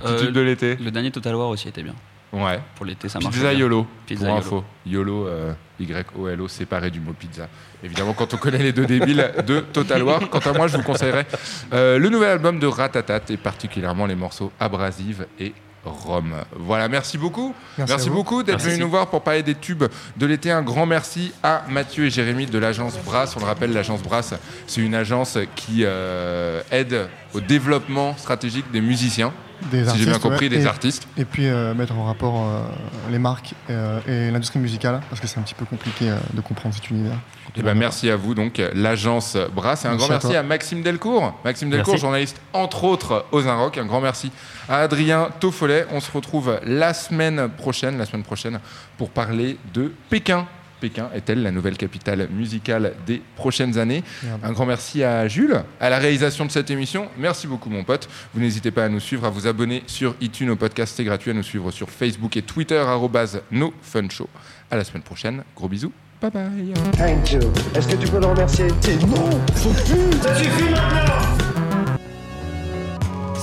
Petit 0.00 0.12
Euh, 0.12 0.18
tube 0.18 0.32
de 0.32 0.40
l'été. 0.40 0.76
Le 0.76 0.90
dernier 0.90 1.10
Total 1.10 1.34
War 1.34 1.48
aussi 1.48 1.68
était 1.68 1.82
bien. 1.82 1.94
Ouais. 2.32 2.58
Pour 2.76 2.86
l'été, 2.86 3.10
ça 3.10 3.18
marche. 3.20 3.34
Pizza 3.34 3.50
bien. 3.50 3.58
YOLO, 3.58 3.86
Pizza 4.06 4.20
pour 4.24 4.28
YOLO. 4.34 4.38
info. 4.38 4.64
YOLO, 4.86 5.26
euh, 5.26 5.52
Y-O-L-O, 5.78 6.48
séparé 6.48 6.90
du 6.90 6.98
mot 7.00 7.12
pizza. 7.12 7.46
Évidemment, 7.84 8.14
quand 8.14 8.32
on 8.32 8.38
connaît 8.38 8.62
les 8.62 8.72
deux 8.72 8.86
débiles 8.86 9.30
de 9.46 9.60
Total 9.60 10.02
War, 10.02 10.30
quant 10.30 10.38
à 10.38 10.52
moi, 10.54 10.66
je 10.68 10.78
vous 10.78 10.82
conseillerais 10.82 11.26
euh, 11.74 11.98
le 11.98 12.08
nouvel 12.08 12.30
album 12.30 12.58
de 12.58 12.66
Ratatat 12.66 13.20
et 13.28 13.36
particulièrement 13.36 14.06
les 14.06 14.14
morceaux 14.14 14.50
Abrasive 14.58 15.26
et 15.38 15.52
Rome. 15.84 16.36
Voilà, 16.56 16.88
merci 16.88 17.18
beaucoup. 17.18 17.54
Merci 17.76 18.10
beaucoup 18.10 18.42
d'être 18.42 18.60
venu 18.60 18.78
nous 18.78 18.90
voir 18.90 19.08
pour 19.08 19.22
parler 19.22 19.42
des 19.42 19.54
tubes 19.54 19.84
de 20.16 20.26
l'été. 20.26 20.50
Un 20.50 20.62
grand 20.62 20.86
merci 20.86 21.32
à 21.42 21.64
Mathieu 21.68 22.06
et 22.06 22.10
Jérémy 22.10 22.46
de 22.46 22.58
l'agence 22.58 22.98
Brass. 23.04 23.36
On 23.36 23.40
le 23.40 23.46
rappelle, 23.46 23.72
l'agence 23.72 24.02
Brass, 24.02 24.34
c'est 24.66 24.80
une 24.80 24.94
agence 24.94 25.38
qui 25.56 25.80
euh, 25.82 26.62
aide 26.70 27.08
au 27.34 27.40
développement 27.40 28.16
stratégique 28.16 28.70
des 28.70 28.80
musiciens. 28.80 29.32
Des 29.70 29.86
si 29.88 29.98
j'ai 29.98 30.06
bien 30.06 30.18
compris, 30.18 30.46
ouais. 30.46 30.56
des 30.56 30.64
Et- 30.64 30.66
artistes. 30.66 31.06
Et 31.16 31.24
puis 31.24 31.46
euh, 31.46 31.74
mettre 31.74 31.94
en 31.96 32.04
rapport 32.04 32.36
euh, 32.42 32.62
les 33.10 33.18
marques 33.18 33.54
euh, 33.70 34.00
et 34.06 34.30
l'industrie 34.30 34.58
musicale, 34.58 35.00
parce 35.08 35.20
que 35.20 35.26
c'est 35.26 35.38
un 35.38 35.42
petit 35.42 35.54
peu 35.54 35.64
compliqué 35.64 36.08
euh, 36.10 36.16
de 36.34 36.40
comprendre 36.40 36.74
cet 36.74 36.90
univers. 36.90 37.16
Eh 37.56 37.62
ben, 37.62 37.74
merci 37.74 38.08
à 38.10 38.16
vous, 38.16 38.34
donc, 38.34 38.62
l'agence 38.74 39.36
Brass. 39.54 39.84
Et 39.84 39.88
un 39.88 39.90
Merci 39.92 40.06
grand 40.08 40.14
merci 40.14 40.36
à, 40.36 40.42
Maxime 40.42 40.82
Delcourt. 40.82 41.38
Maxime 41.44 41.68
Delcourt, 41.70 41.92
Merci. 41.94 42.00
journaliste, 42.00 42.40
entre 42.54 42.84
autres, 42.84 43.26
aux 43.30 43.46
Inrock. 43.46 43.76
Un 43.76 43.84
grand 43.84 44.00
merci 44.00 44.32
à 44.68 44.78
Adrien 44.78 45.28
Toffolet. 45.38 45.86
On 45.92 46.00
se 46.00 46.10
retrouve 46.10 46.58
la 46.64 46.94
semaine 46.94 47.50
prochaine, 47.50 47.98
la 47.98 48.06
semaine 48.06 48.22
prochaine, 48.22 48.58
pour 48.96 49.10
parler 49.10 49.58
de 49.74 49.92
Pékin. 50.08 50.46
Pékin 50.82 51.10
est-elle 51.14 51.44
la 51.44 51.52
nouvelle 51.52 51.76
capitale 51.76 52.28
musicale 52.32 52.94
des 53.06 53.22
prochaines 53.36 53.78
années 53.78 54.02
Merde. 54.24 54.40
Un 54.42 54.50
grand 54.50 54.66
merci 54.66 55.04
à 55.04 55.28
Jules, 55.28 55.62
à 55.78 55.88
la 55.88 55.98
réalisation 55.98 56.44
de 56.44 56.50
cette 56.50 56.72
émission. 56.72 57.06
Merci 57.16 57.46
beaucoup, 57.46 57.70
mon 57.70 57.84
pote. 57.84 58.08
Vous 58.34 58.40
n'hésitez 58.40 58.72
pas 58.72 58.86
à 58.86 58.88
nous 58.88 58.98
suivre, 58.98 59.24
à 59.24 59.30
vous 59.30 59.46
abonner 59.46 59.84
sur 59.86 60.16
iTunes 60.20 60.50
au 60.50 60.56
podcast, 60.56 60.94
c'est 60.96 61.04
gratuit, 61.04 61.30
à 61.30 61.34
nous 61.34 61.44
suivre 61.44 61.70
sur 61.70 61.88
Facebook 61.88 62.36
et 62.36 62.42
Twitter, 62.42 62.78
arrobase 62.78 63.42
no 63.52 63.72
fun 63.80 64.08
show. 64.10 64.28
À 64.72 64.76
la 64.76 64.82
semaine 64.82 65.04
prochaine. 65.04 65.44
Gros 65.54 65.68
bisous. 65.68 65.92
Bye 66.20 66.30
bye. 66.32 66.74
Thank 66.98 67.30
you. 67.30 67.40
Est-ce 67.76 67.86
que 67.86 67.96
tu 67.96 68.08
peux 68.10 68.18
le 68.18 68.26
remercier? 68.26 68.66
Non 69.06 69.30
Faut 69.54 69.70
plus 69.70 70.18
Ça 70.20 70.34
suffit 70.34 70.64
maintenant 70.64 71.31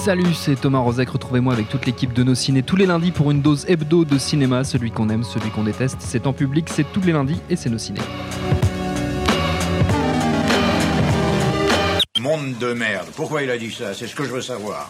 Salut, 0.06 0.34
c'est 0.34 0.56
Thomas 0.56 0.80
Rozek. 0.80 1.10
Retrouvez-moi 1.10 1.54
avec 1.54 1.68
toute 1.68 1.86
l'équipe 1.86 2.14
de 2.14 2.24
nos 2.24 2.34
ciné 2.34 2.64
tous 2.64 2.78
les 2.78 2.86
lundis 2.86 3.12
pour 3.12 3.32
une 3.32 3.42
dose 3.42 3.66
hebdo 3.68 4.06
de 4.06 4.18
cinéma. 4.18 4.64
Celui 4.64 4.92
qu'on 4.92 5.10
aime, 5.10 5.24
celui 5.26 5.50
qu'on 5.50 5.64
déteste. 5.64 5.98
C'est 6.00 6.26
en 6.26 6.32
public, 6.32 6.70
c'est 6.70 6.90
tous 6.94 7.02
les 7.02 7.12
lundis 7.12 7.42
et 7.50 7.58
c'est 7.58 7.70
nos 7.70 7.78
ciné. 7.78 8.00
Monde 12.22 12.58
de 12.60 12.74
merde. 12.74 13.08
Pourquoi 13.16 13.44
il 13.44 13.52
a 13.52 13.58
dit 13.58 13.72
ça? 13.72 13.94
C'est 13.94 14.08
ce 14.08 14.16
que 14.16 14.24
je 14.24 14.32
veux 14.32 14.42
savoir. 14.42 14.90